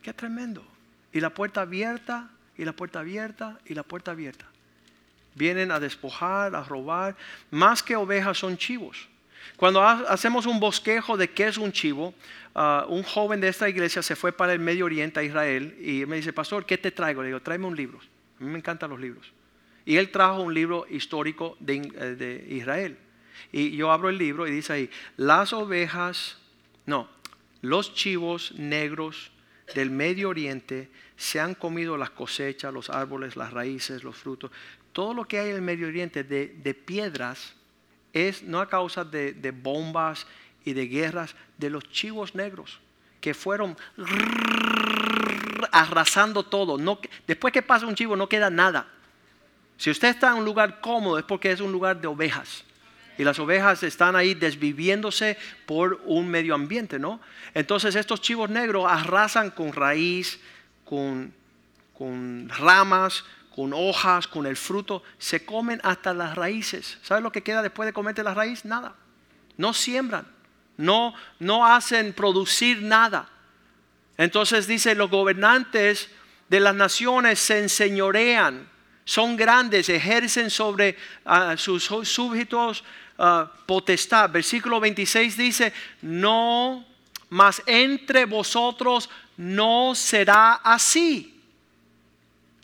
[0.03, 0.65] Qué, tremendo.
[1.13, 4.47] Y la puerta abierta, y la puerta abierta, y la puerta abierta.
[5.35, 7.17] Vienen a despojar, a robar.
[7.51, 9.09] Más que ovejas son chivos.
[9.57, 12.15] Cuando hacemos un bosquejo de qué es un chivo,
[12.55, 16.05] ah, un joven de esta iglesia se fue para el Medio Oriente, a Israel, y
[16.07, 17.23] me dice, pastor, ¿qué te traigo?
[17.23, 17.99] Le digo, tráeme un libro.
[18.41, 19.33] A mí me encantan los libros.
[19.85, 22.99] Y él trajo un libro histórico de, eh, de Israel.
[23.53, 26.37] Y yo abro el libro y dice ahí, las ovejas,
[26.85, 27.09] no,
[27.63, 29.33] los chivos negros
[29.75, 34.51] del Medio Oriente se han comido las cosechas, los árboles, las raíces, los frutos.
[34.93, 37.55] Todo lo que hay en el Medio Oriente de, piedras
[38.13, 40.27] es no a causa de, bombas
[40.65, 42.81] y de guerras de los chivos negros
[43.21, 43.77] que fueron
[45.73, 46.79] arrasando todo.
[46.79, 48.87] No, después que pasa un chivo no queda nada.
[49.77, 52.65] Si usted está en un lugar cómodo es porque es un lugar de ovejas
[53.19, 57.21] y las ovejas están ahí desviviéndose por un medio ambiente, ¿no?
[57.53, 60.41] Entonces estos chivos negros arrasan con raíz,
[60.85, 61.35] con,
[61.93, 66.99] con ramas, con hojas, con el fruto, se comen hasta las raíces.
[67.03, 68.65] ¿Sabes lo que queda después de comerte la raíz?
[68.65, 68.95] Nada.
[69.57, 70.29] No siembran,
[70.77, 73.29] no, no hacen producir nada.
[74.17, 76.09] Entonces dice, los gobernantes
[76.49, 78.69] de las naciones se enseñorean,
[79.05, 82.85] son grandes, ejercen sobre ah, sus súbditos
[83.19, 84.31] Ah, potestad.
[84.31, 86.85] Versículo 26 dice, no,
[87.31, 91.35] mas entre vosotros no será así.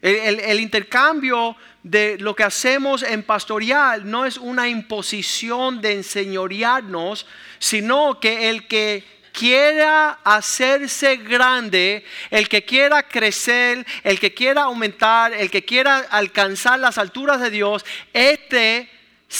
[0.01, 7.27] El, intercambio de lo que hacemos en pastoral no es una imposición de enseñorearnos,
[7.59, 15.33] sino que el que quiera hacerse grande, el que quiera crecer, el que quiera aumentar,
[15.33, 18.91] el que quiera alcanzar las alturas de Dios, este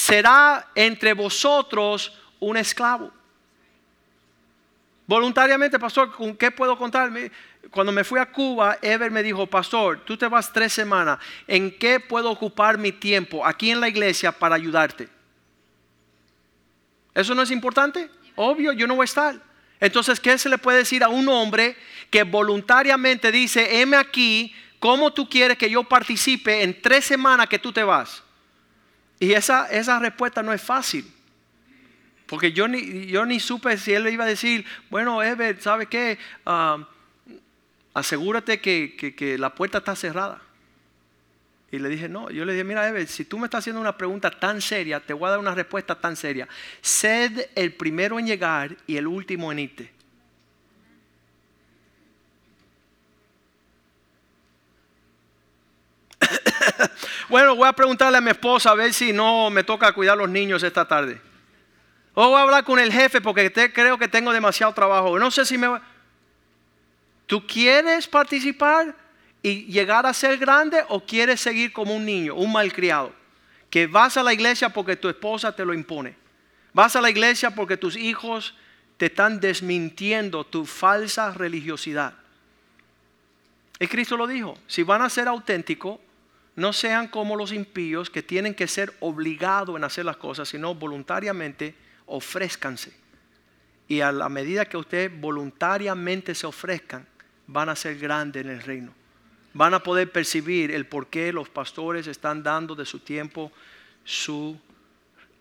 [0.05, 3.11] será entre vosotros un esclavo.
[5.07, 7.31] Voluntariamente, pastor, ¿con qué puedo contarme?
[7.71, 11.71] Cuando me fui a Cuba, Ever me dijo, pastor, tú te vas tres semanas, ¿en
[11.79, 15.09] qué puedo ocupar mi tiempo aquí en la iglesia para ayudarte?
[17.15, 18.11] ¿Eso no es importante?
[18.37, 19.41] Obvio, yo no voy a estar.
[19.81, 21.77] Entonces, ¿qué se le puede decir a un hombre
[22.11, 27.59] que voluntariamente dice, heme aquí, ¿cómo tú quieres que yo participe en tres semanas que
[27.59, 28.24] tú te vas?
[29.25, 31.11] Y esa, esa respuesta no es fácil.
[32.27, 35.87] Porque yo ni, yo ni supe si él le iba a decir, bueno, Ever, ¿sabe
[35.87, 36.19] qué?
[36.45, 36.87] Ah,
[37.95, 40.43] asegúrate que, la puerta está cerrada.
[41.73, 43.97] Y le dije, no, yo le dije, mira, Ever, si tú me estás haciendo una
[43.97, 46.47] pregunta tan seria, te voy a dar una respuesta tan seria.
[46.83, 49.95] Sed el primero en llegar y el último en irte.
[57.29, 60.17] Bueno, voy a preguntarle a mi esposa a ver si no me toca cuidar a
[60.17, 61.21] los niños esta tarde.
[62.13, 65.19] O voy a hablar con el jefe porque creo que tengo demasiado trabajo.
[65.19, 65.69] No sé si me...
[67.27, 68.95] ¿Tú quieres participar
[69.43, 73.13] y llegar a ser grande o quieres seguir como un niño, un malcriado?
[73.71, 76.15] Que vas a la iglesia porque tu esposa te lo impone.
[76.73, 78.55] Vas a la iglesia porque tus hijos
[78.97, 82.15] te están desmintiendo tu falsa religiosidad.
[83.81, 85.99] Y Cristo lo dijo, si van a ser auténticos,
[86.57, 90.75] no sean como los impíos que tienen que ser obligados en hacer las cosas, sino
[90.75, 91.75] voluntariamente
[92.07, 92.93] ofrézcanse.
[93.89, 97.07] Y a la medida que ustedes voluntariamente se ofrezcan,
[97.47, 98.95] van a ser grandes en el reino.
[99.53, 103.53] Van a poder percibir el por qué los pastores están dando de su tiempo
[104.05, 104.59] su,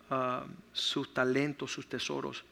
[0.10, 2.43] uh, sus talentos, sus tesoros.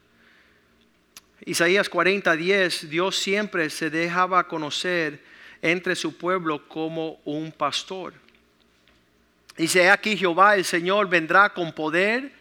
[1.45, 5.24] Isaías 40, 10, Dios siempre se dejaba conocer
[5.62, 8.13] entre su pueblo como un pastor.
[9.58, 12.32] Dice aquí Jehová, el Señor vendrá con poder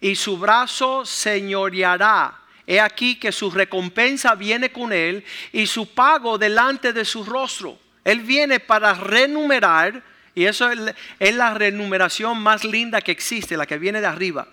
[0.00, 2.40] y su brazo señoreará.
[2.66, 7.78] He aquí que su recompensa viene con él y su pago delante de su rostro.
[8.04, 10.02] Él viene para renumerar
[10.34, 14.48] y eso es la renumeración más linda que existe, la que viene de arriba.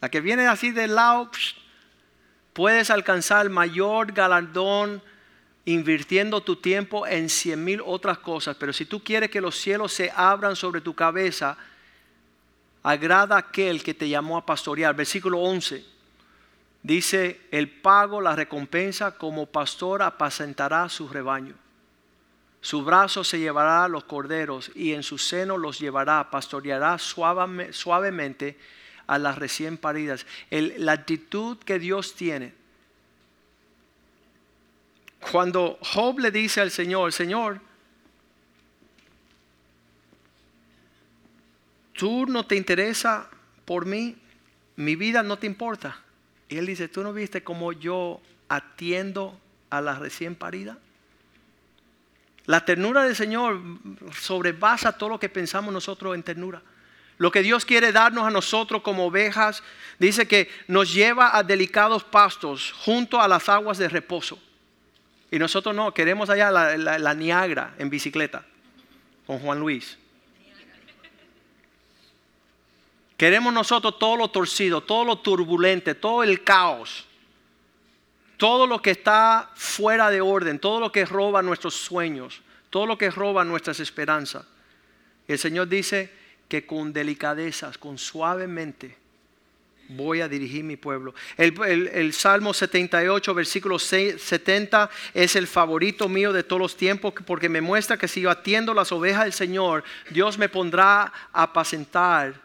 [0.00, 1.30] La que viene así del lado,
[2.52, 5.02] puedes alcanzar mayor galardón
[5.68, 9.92] invirtiendo tu tiempo en cien mil otras cosas, pero si tú quieres que los cielos
[9.92, 11.58] se abran sobre tu cabeza,
[12.82, 14.96] agrada a aquel que te llamó a pastorear.
[14.96, 15.84] Versículo 11
[16.82, 21.54] dice, el pago, la recompensa, como pastor apacentará su rebaño.
[22.62, 28.58] Su brazo se llevará a los corderos y en su seno los llevará, pastoreará suavemente
[29.06, 30.24] a las recién paridas.
[30.50, 32.54] la actitud que Dios tiene
[35.30, 37.60] cuando Job le dice al Señor, Señor,
[41.92, 43.28] tú no te interesa
[43.64, 44.16] por mí,
[44.76, 46.00] mi vida no te importa.
[46.48, 49.38] Y él dice, ¿tú no viste cómo yo atiendo
[49.70, 50.78] a la recién parida?
[52.46, 53.60] La ternura del Señor
[54.18, 56.62] sobrepasa todo lo que pensamos nosotros en ternura.
[57.18, 59.62] Lo que Dios quiere darnos a nosotros como ovejas,
[59.98, 64.40] dice que nos lleva a delicados pastos junto a las aguas de reposo.
[65.30, 68.44] Y nosotros no, queremos allá la, Niagara en bicicleta
[69.26, 69.98] con Juan Luis.
[73.16, 77.04] Queremos nosotros todo lo torcido, todo lo turbulente, todo el caos,
[78.36, 82.96] todo lo que está fuera de orden, todo lo que roba nuestros sueños, todo lo
[82.96, 84.46] que roba nuestras esperanzas.
[85.26, 86.12] El Señor dice
[86.48, 88.96] que con delicadezas, con suavemente,
[89.88, 91.14] voy a dirigir mi pueblo.
[91.36, 97.60] El, Salmo 78, versículo 70 es el favorito mío de todos los tiempos porque me
[97.60, 102.40] muestra que si yo atiendo las ovejas del Señor, Dios me pondrá a apacentar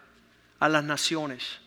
[0.59, 1.59] a las naciones.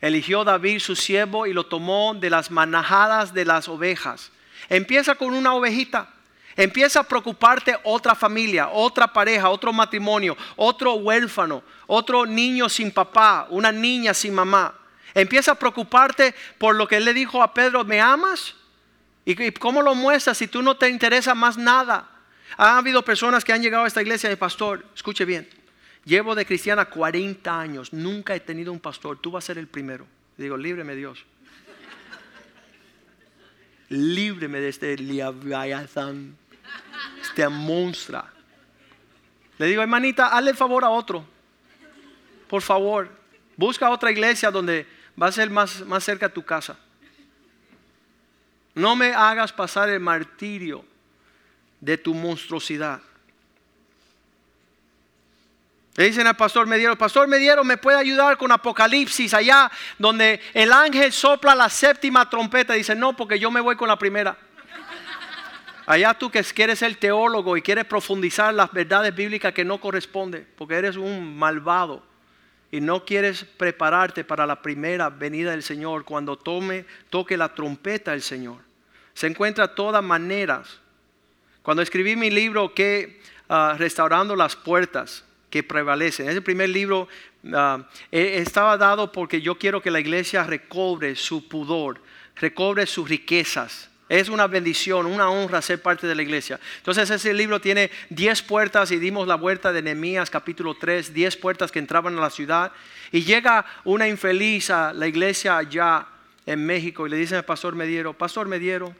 [0.00, 4.30] Eligió David su siervo y lo tomó de las manajadas de las ovejas.
[4.68, 6.14] Empieza con una ovejita.
[6.58, 13.46] Empieza a preocuparte otra familia, otra pareja, otro matrimonio, otro huérfano, otro niño sin papá,
[13.50, 14.74] una niña sin mamá.
[15.14, 18.56] Empieza a preocuparte por lo que él le dijo a Pedro, ¿me amas?
[19.24, 22.10] ¿Y cómo lo muestras si tú no te interesa más nada?
[22.56, 25.48] Ha habido personas que han llegado a esta iglesia de pastor, escuche bien,
[26.04, 29.68] llevo de cristiana 40 años, nunca he tenido un pastor, tú vas a ser el
[29.68, 30.08] primero.
[30.36, 31.24] digo, líbreme Dios.
[33.90, 36.36] líbreme de este liaviathan
[37.20, 38.22] este monstruo.
[39.58, 41.24] Le digo, hermanita, hazle favor a otro.
[42.48, 43.10] Por favor,
[43.56, 44.86] busca otra iglesia donde
[45.20, 46.76] va a ser más, más cerca a tu casa.
[48.74, 50.84] No me hagas pasar el martirio
[51.80, 53.00] de tu monstruosidad.
[55.96, 60.72] Le dicen al pastor Mediero, pastor Mediero me puede ayudar con Apocalipsis allá donde el
[60.72, 62.74] ángel sopla la séptima trompeta.
[62.74, 64.38] Dice, no, porque yo me voy con la primera.
[65.88, 70.46] Allá tú que quieres ser teólogo y quieres profundizar las verdades bíblicas que no corresponden,
[70.54, 72.04] porque eres un malvado
[72.70, 78.10] y no quieres prepararte para la primera venida del Señor cuando tome, toque la trompeta
[78.10, 78.58] del Señor.
[79.14, 80.78] Se encuentra todas maneras.
[81.62, 87.08] Cuando escribí mi libro que ah, restaurando las puertas que prevalecen, ese primer libro
[87.54, 92.02] ah, e, estaba dado porque yo quiero que la iglesia recobre su pudor,
[92.36, 96.58] recobre sus riquezas es una bendición, una honra ser parte de la iglesia.
[96.78, 101.36] Entonces ese libro tiene 10 puertas y dimos la vuelta de Nehemías capítulo 3, 10
[101.36, 102.72] puertas que entraban a la ciudad.
[103.12, 106.06] Y llega una infeliz a la iglesia allá
[106.46, 108.94] en México y le dice al pastor Mediero, pastor Mediero,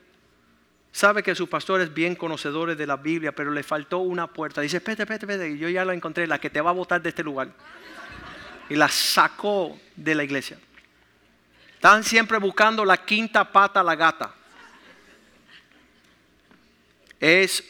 [0.92, 4.60] sabe que su pastor es bien conocedor de la Biblia, pero le faltó una puerta.
[4.60, 7.08] Dice, espérate, espérate, espérate, yo ya la encontré, la que te va a botar de
[7.08, 7.48] este lugar.
[8.68, 10.58] Y la sacó de la iglesia.
[11.72, 14.34] Están siempre buscando la quinta pata a la gata.
[17.20, 17.64] Es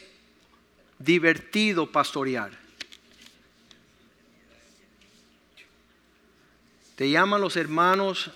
[0.97, 2.51] divertido pastorear.
[6.95, 8.31] Te llaman los hermanos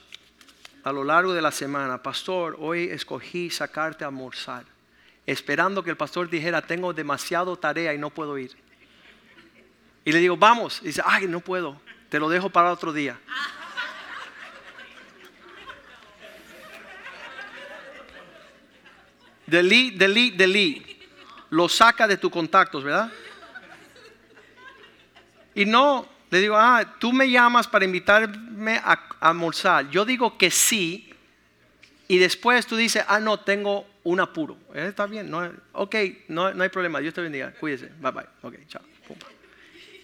[0.83, 4.65] a lo largo de la semana, pastor, hoy escogí sacarte a almorzar,
[5.25, 8.51] esperando que el pastor dijera, tengo demasiado tarea y no puedo ir.
[10.03, 10.81] Y le digo, vamos.
[10.81, 13.17] Y dice, ay, no puedo, te lo dejo para otro día.
[19.47, 20.92] Delete, delete, delete.
[21.53, 23.11] Lo saca de tus contactos, ¿verdad?
[25.53, 29.87] Y no, le digo, ah, tú me llamas para invitarme a, almorzar.
[29.91, 31.13] Yo digo que sí.
[32.07, 34.57] Y después tú dices, ah, no, tengo un apuro.
[34.73, 35.95] Eh, está bien, no, ok,
[36.29, 36.99] no, no, hay problema.
[36.99, 37.53] Dios te bendiga.
[37.59, 37.91] Cuídese.
[37.99, 38.25] Bye bye.
[38.41, 38.81] Ok, chao.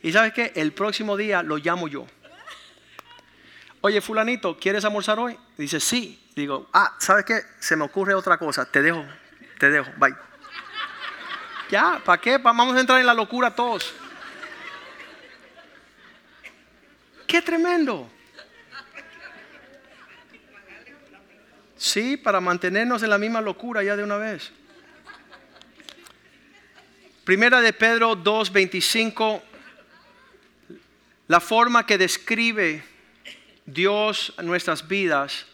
[0.04, 0.52] Y sabes qué?
[0.56, 2.06] El próximo día lo llamo yo.
[3.82, 5.36] Oye, fulanito, ¿quieres almorzar hoy?
[5.58, 6.30] Dice, sí.
[6.36, 7.42] Digo, ah, ¿sabes qué?
[7.58, 8.70] Se me ocurre otra cosa.
[8.70, 9.04] Te dejo,
[9.58, 9.90] te dejo.
[9.98, 10.29] Bye.
[11.70, 12.38] Ya, ¿para qué?
[12.38, 13.94] Vamos a entrar en la locura todos.
[17.28, 18.10] ¡Qué tremendo!
[21.78, 24.52] Sí, para mantenernos en la misma locura ya de una vez.
[27.24, 29.42] Primera de Pedro 2:25,
[31.28, 32.84] la forma que describe
[33.66, 35.46] Dios nuestras vidas,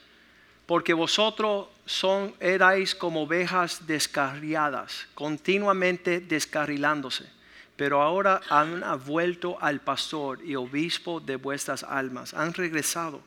[0.66, 7.36] porque vosotros son, erais como ovejas descarriadas, continuamente descarrilándose
[7.76, 12.34] pero ahora han vuelto al pastor y obispo de vuestras almas.
[12.34, 13.22] Han regresado.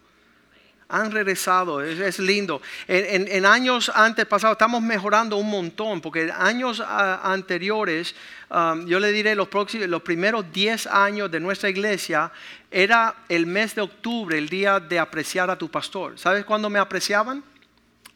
[0.91, 2.63] Han regresado, es, lindo.
[2.87, 8.15] En, años antes pasados estamos mejorando un montón, porque en años anteriores,
[8.49, 12.33] um, yo le diré los, próximos, los primeros 10 años de nuestra iglesia,
[12.71, 16.19] era el mes de octubre, el día de apreciar a tu pastor.
[16.19, 17.45] ¿Sabes cuándo me apreciaban?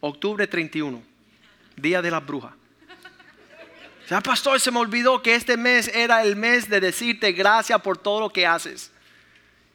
[0.05, 1.01] Octubre 31,
[1.77, 2.53] día de las brujas.
[4.11, 7.97] Ya, pastor, se me olvidó que este mes era el mes de decirte gracias por
[7.99, 8.91] todo lo que haces.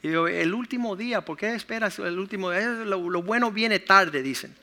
[0.03, 2.67] Y yo, el último día, ¿por qué esperas el último día?
[2.67, 4.53] Lo, bueno viene tarde, dicen.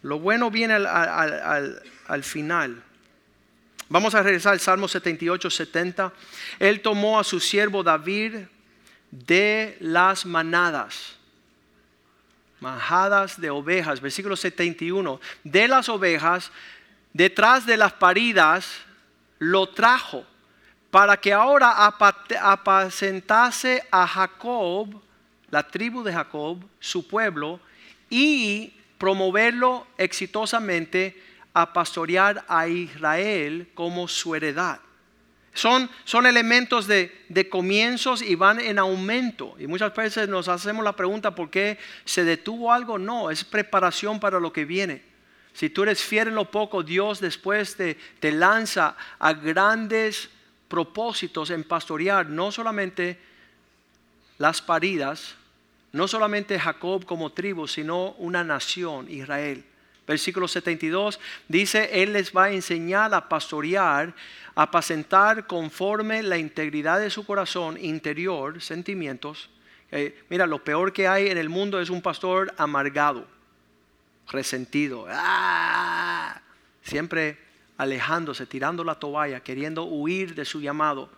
[0.00, 2.82] Lo bueno viene al, final.
[3.90, 6.14] Vamos a regresar al Salmo 78, 70.
[6.58, 8.36] Él tomó a su siervo David
[9.10, 11.18] de las manadas,
[12.62, 15.20] majadas de ovejas, versículo 71.
[15.42, 16.50] De las ovejas
[17.12, 18.66] detrás de las paridas,
[19.38, 20.24] lo trajo
[20.90, 21.74] para que ahora
[22.40, 25.02] apacentase a Jacob,
[25.50, 27.58] la tribu de Jacob, su pueblo,
[28.08, 31.20] y promoverlo exitosamente
[31.54, 34.78] a pastorear a Israel como su heredad.
[35.54, 39.54] Son, son elementos de, de, comienzos y van en aumento.
[39.58, 42.98] Y muchas veces nos hacemos la pregunta por qué se detuvo algo.
[42.98, 45.02] No, es preparación para lo que viene.
[45.52, 50.30] Si tú eres fiel en lo poco, Dios después te, te lanza a grandes
[50.68, 53.20] propósitos en pastorear, no solamente
[54.38, 55.34] las paridas,
[55.92, 59.64] no solamente Jacob como tribu, sino una nación, Israel.
[60.06, 64.14] Versículo 72 dice, Él les va a enseñar a pastorear,
[64.54, 69.48] a apacentar conforme la integridad de su corazón interior, sentimientos.
[69.92, 73.26] Eh, mira, lo peor que hay en el mundo es un pastor amargado
[74.28, 76.40] resentido, ¡ah!
[76.82, 77.38] siempre
[77.76, 81.10] alejándose, tirando la toalla, queriendo huir de su llamado.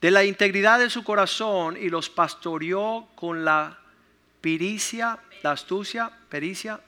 [0.00, 3.78] De la integridad de su corazón y los pastoreó con la
[4.40, 6.80] pericia, la astucia, pericia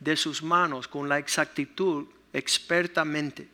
[0.00, 3.48] de sus manos, con la exactitud, expertamente.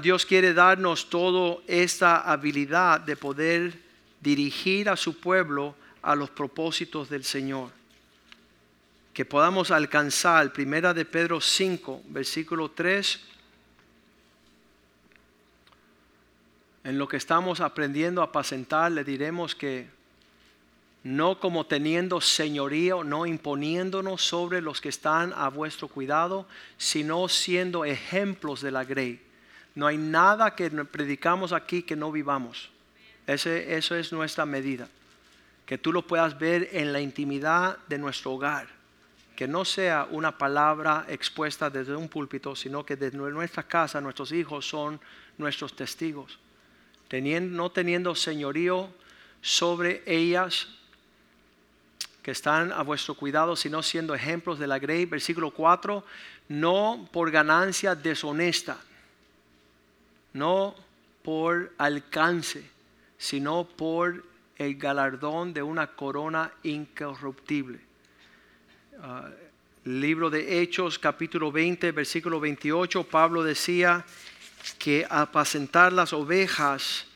[0.00, 3.78] Dios quiere darnos toda esta habilidad de poder
[4.20, 7.70] dirigir a su pueblo a los propósitos del Señor
[9.16, 13.18] que podamos alcanzar, primera de Pedro 5, versículo 3,
[16.84, 19.88] en lo que estamos aprendiendo a apacentar, le diremos que
[21.06, 26.48] no como teniendo señorío, no imponiéndonos sobre los que están a vuestro cuidado,
[26.78, 29.22] sino siendo ejemplos de la grey.
[29.76, 32.70] No hay nada que predicamos aquí que no vivamos.
[33.24, 34.88] Ese, eso es nuestra medida.
[35.64, 38.74] Que tú lo puedas ver en la intimidad de nuestro hogar
[39.36, 44.32] que no sea una palabra expuesta desde un púlpito, sino que desde nuestra casa nuestros
[44.32, 44.98] hijos son
[45.36, 46.38] nuestros testigos,
[47.10, 48.88] no teniendo señorío
[49.42, 50.75] sobre ellas,
[52.26, 55.04] que están a vuestro cuidado, sino siendo ejemplos de la grey.
[55.04, 56.04] Versículo 4,
[56.48, 58.78] no por ganancia deshonesta,
[60.32, 60.74] no
[61.22, 62.68] por alcance,
[63.16, 64.24] sino por
[64.56, 67.78] el galardón de una corona incorruptible.
[69.00, 69.30] Ah,
[69.84, 74.04] libro de Hechos, capítulo 20, versículo 28, Pablo decía
[74.80, 77.06] que apacentar las ovejas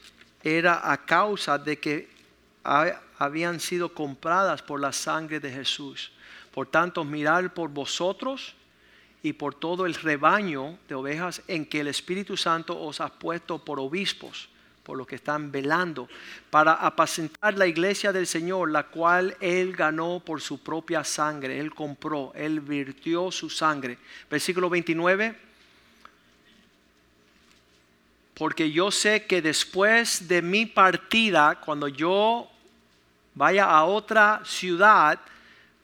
[0.45, 2.09] era a causa de que
[3.21, 6.11] habían sido compradas por la sangre de Jesús.
[6.53, 8.55] Por tanto, mirar por vosotros
[9.23, 13.63] y por todo el rebaño de ovejas en que el Espíritu Santo os ha puesto
[13.63, 14.49] por obispos,
[14.83, 16.09] por los que están velando,
[16.49, 21.75] para apacentar la iglesia del Señor, la cual Él ganó por su propia sangre, Él
[21.75, 23.99] compró, Él virtió su sangre.
[24.31, 25.51] Versículo 29
[28.41, 32.51] porque yo sé que después de mi partida, cuando yo
[33.41, 35.19] vaya a otra ciudad,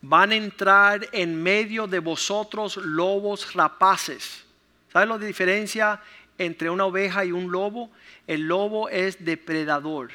[0.02, 4.44] van a entrar en medio de vosotros lobos rapaces.
[4.92, 5.98] ¿Sabes la diferencia
[6.36, 7.90] entre una oveja y un lobo?
[8.26, 10.10] El lobo es depredador.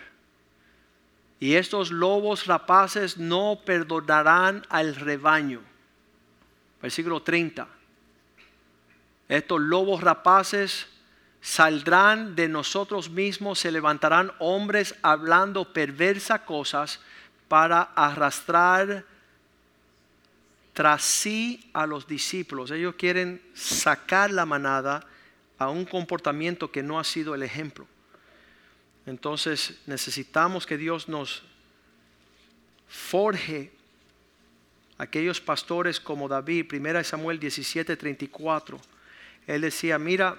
[1.39, 5.61] Y estos lobos rapaces no perdonarán al rebaño.
[6.79, 7.67] Versículo 30.
[9.27, 10.85] Estos lobos rapaces
[11.41, 16.99] saldrán de nosotros mismos, se levantarán hombres hablando perversas cosas
[17.51, 19.03] para arrastrar
[20.71, 22.71] tras sí a los discípulos.
[22.71, 25.05] Ellos quieren sacar la manada
[25.57, 27.85] a un comportamiento que no ha sido el ejemplo.
[29.05, 31.43] Entonces necesitamos que Dios nos
[32.87, 33.73] forje
[34.97, 38.79] aquellos pastores como David, 1 Samuel 17, 34.
[39.45, 40.37] Él decía, mira,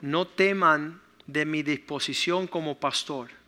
[0.00, 3.41] no teman de mi disposición como pastor.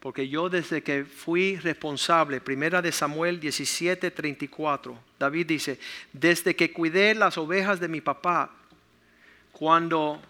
[0.00, 5.78] Porque yo desde que fui responsable, primera de Samuel 17, 34, David dice,
[6.12, 8.50] desde que cuidé las ovejas de mi papá,
[9.52, 10.20] cuando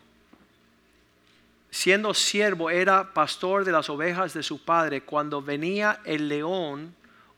[1.70, 6.92] siendo siervo era pastor de las ovejas de su padre, cuando venía el león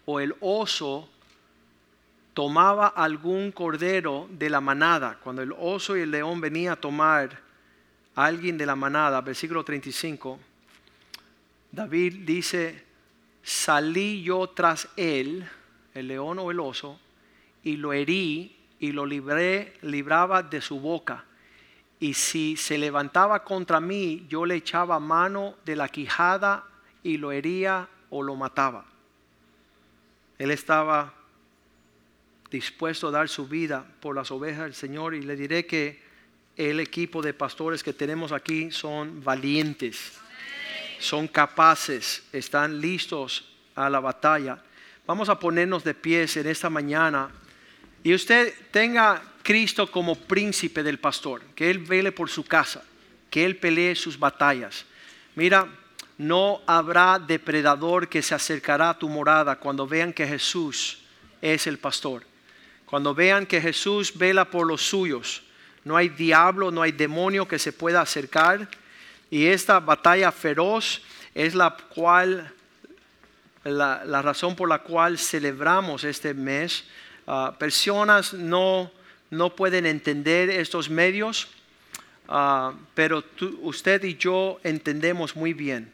[0.06, 1.10] o el oso,
[2.32, 7.40] tomaba algún cordero de la manada, cuando el oso y el león venía a tomar
[8.14, 10.40] a alguien de la manada, versículo 35,
[11.72, 12.84] David dice,
[13.42, 15.48] salí yo tras él,
[15.94, 17.00] el león o el oso,
[17.64, 21.24] y lo herí y lo libré, libraba de su boca.
[21.98, 26.64] Y si se levantaba contra mí, yo le echaba mano de la quijada
[27.02, 28.84] y lo hería o lo mataba.
[30.38, 31.14] Él estaba
[32.50, 36.02] dispuesto a dar su vida por las ovejas del Señor y le diré que
[36.56, 40.20] el equipo de pastores que tenemos aquí son valientes,
[41.02, 44.62] son capaces, están listos a la batalla.
[45.06, 47.28] Vamos a ponernos de pies en esta mañana
[48.02, 52.82] y usted tenga Cristo como príncipe del pastor, que Él vele por su casa,
[53.30, 54.84] que Él pelee sus batallas.
[55.34, 55.66] Mira,
[56.18, 61.00] no habrá depredador que se acercará a tu morada cuando vean que Jesús
[61.40, 62.24] es el pastor.
[62.86, 65.42] Cuando vean que Jesús vela por los suyos,
[65.84, 68.68] no hay diablo, no hay demonio que se pueda acercar.
[69.32, 71.00] Y esta batalla feroz
[71.34, 72.52] es la cual,
[73.64, 76.84] la, razón por la cual celebramos este mes.
[77.26, 78.92] Ah, personas no,
[79.30, 81.48] no pueden entender estos medios,
[82.28, 83.24] ah, pero
[83.62, 85.90] usted y yo entendemos muy bien.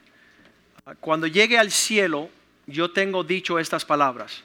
[0.98, 2.30] Cuando llegue al cielo,
[2.66, 4.42] yo tengo dicho estas palabras.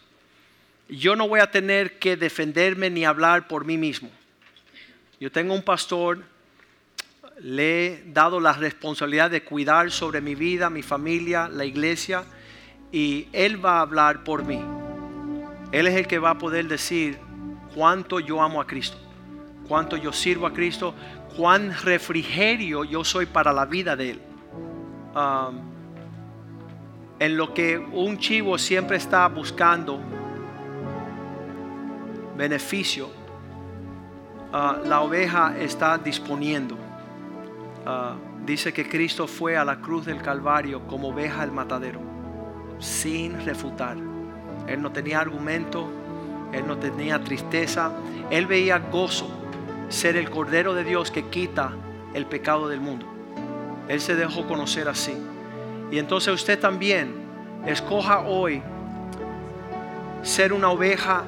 [0.87, 4.11] Yo no voy a tener que defenderme ni hablar por mí mismo
[5.23, 6.21] yo tengo un pastor,
[7.39, 12.23] le he dado la responsabilidad de cuidar sobre mi vida, mi familia, la iglesia,
[12.91, 14.61] y Él va a hablar por mí.
[15.71, 17.17] Él es el que va a poder decir
[17.75, 18.97] cuánto yo amo a Cristo,
[19.67, 20.93] cuánto yo sirvo a Cristo,
[21.35, 24.21] cuán refrigerio yo soy para la vida de Él.
[25.15, 25.73] Um,
[27.19, 29.99] en lo que un chivo siempre está buscando
[32.35, 33.23] beneficio,
[34.55, 36.77] Ah, la oveja está disponiendo.
[37.85, 38.15] Ah,
[38.45, 41.99] dice que Cristo fue a la cruz del Calvario como oveja al matadero,
[42.79, 43.97] sin refutar.
[44.67, 45.89] Él no tenía argumento,
[46.53, 47.91] él no tenía tristeza,
[48.29, 49.27] él veía gozo
[49.89, 51.73] ser el Cordero de Dios que quita
[52.13, 53.05] el pecado del mundo.
[53.87, 55.13] Él se dejó conocer así.
[55.91, 57.13] Y entonces usted también
[57.65, 58.61] escoja hoy
[60.21, 61.23] ser una oveja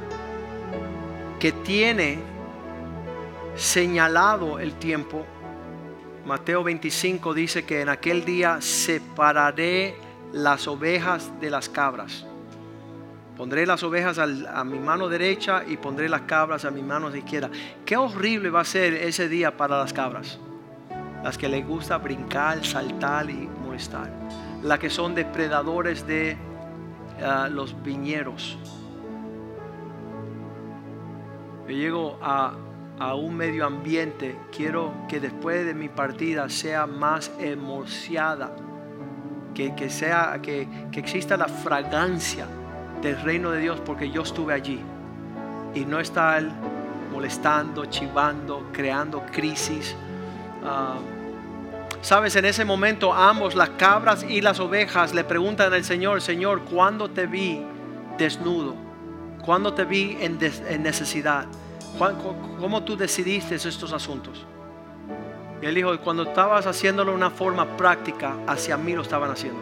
[1.40, 2.20] que tiene
[3.56, 5.26] señalado el tiempo.
[6.26, 9.96] Mateo 25 dice que en aquel día separaré
[10.34, 12.26] las ovejas de las cabras.
[13.38, 17.52] Pondré las ovejas a mi mano derecha y pondré las cabras a mi mano izquierda.
[17.86, 20.40] Qué horrible va a ser ese día para las cabras.
[21.24, 24.10] Las que les gusta brincar, saltar y molestar.
[24.64, 26.38] Las que son depredadores de
[27.24, 28.58] ah, los viñeros.
[31.68, 32.54] Yo llego a,
[33.00, 38.56] a un medio ambiente, quiero que después de mi partida sea más hermoseada,
[39.54, 42.48] que, que sea, que, que exista la fragancia
[43.02, 44.80] del reino de Dios porque yo estuve allí
[45.74, 46.44] y no estar
[47.12, 49.96] molestando, chivando, creando crisis.
[50.64, 50.98] Ah,
[52.06, 56.62] Sabes, en ese momento ambos, las cabras y las ovejas, le preguntan al Señor, Señor,
[56.62, 57.66] ¿cuándo te vi
[58.20, 58.76] desnudo?
[59.44, 60.38] ¿Cuándo te vi en
[60.84, 61.48] necesidad?
[61.98, 64.46] ¿Cuán- co- ¿Cómo tú decidiste estos asuntos?
[65.62, 69.62] Y él dijo, cuando estabas haciéndolo de una forma práctica, hacia mí lo estaban haciendo.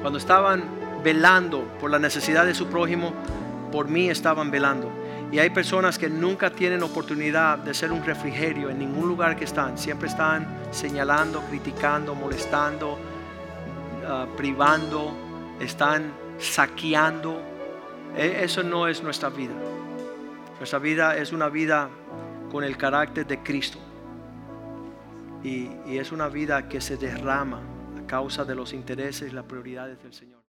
[0.00, 0.62] Cuando estaban
[1.02, 3.12] velando por la necesidad de su prójimo,
[3.72, 4.88] por mí estaban velando.
[5.30, 9.44] Y hay personas que nunca tienen oportunidad de ser un refrigerio en ningún lugar que
[9.44, 9.76] están.
[9.76, 12.96] Siempre están señalando, criticando, molestando,
[14.06, 15.12] ah, privando,
[15.60, 17.42] están saqueando.
[18.16, 19.52] E- Eso no es nuestra vida.
[20.58, 21.88] Nuestra vida es una vida
[22.50, 23.78] con el carácter de Cristo.
[25.42, 27.62] Y, y es una vida que se derrama
[27.96, 30.37] a causa de los intereses y las prioridades del Señor.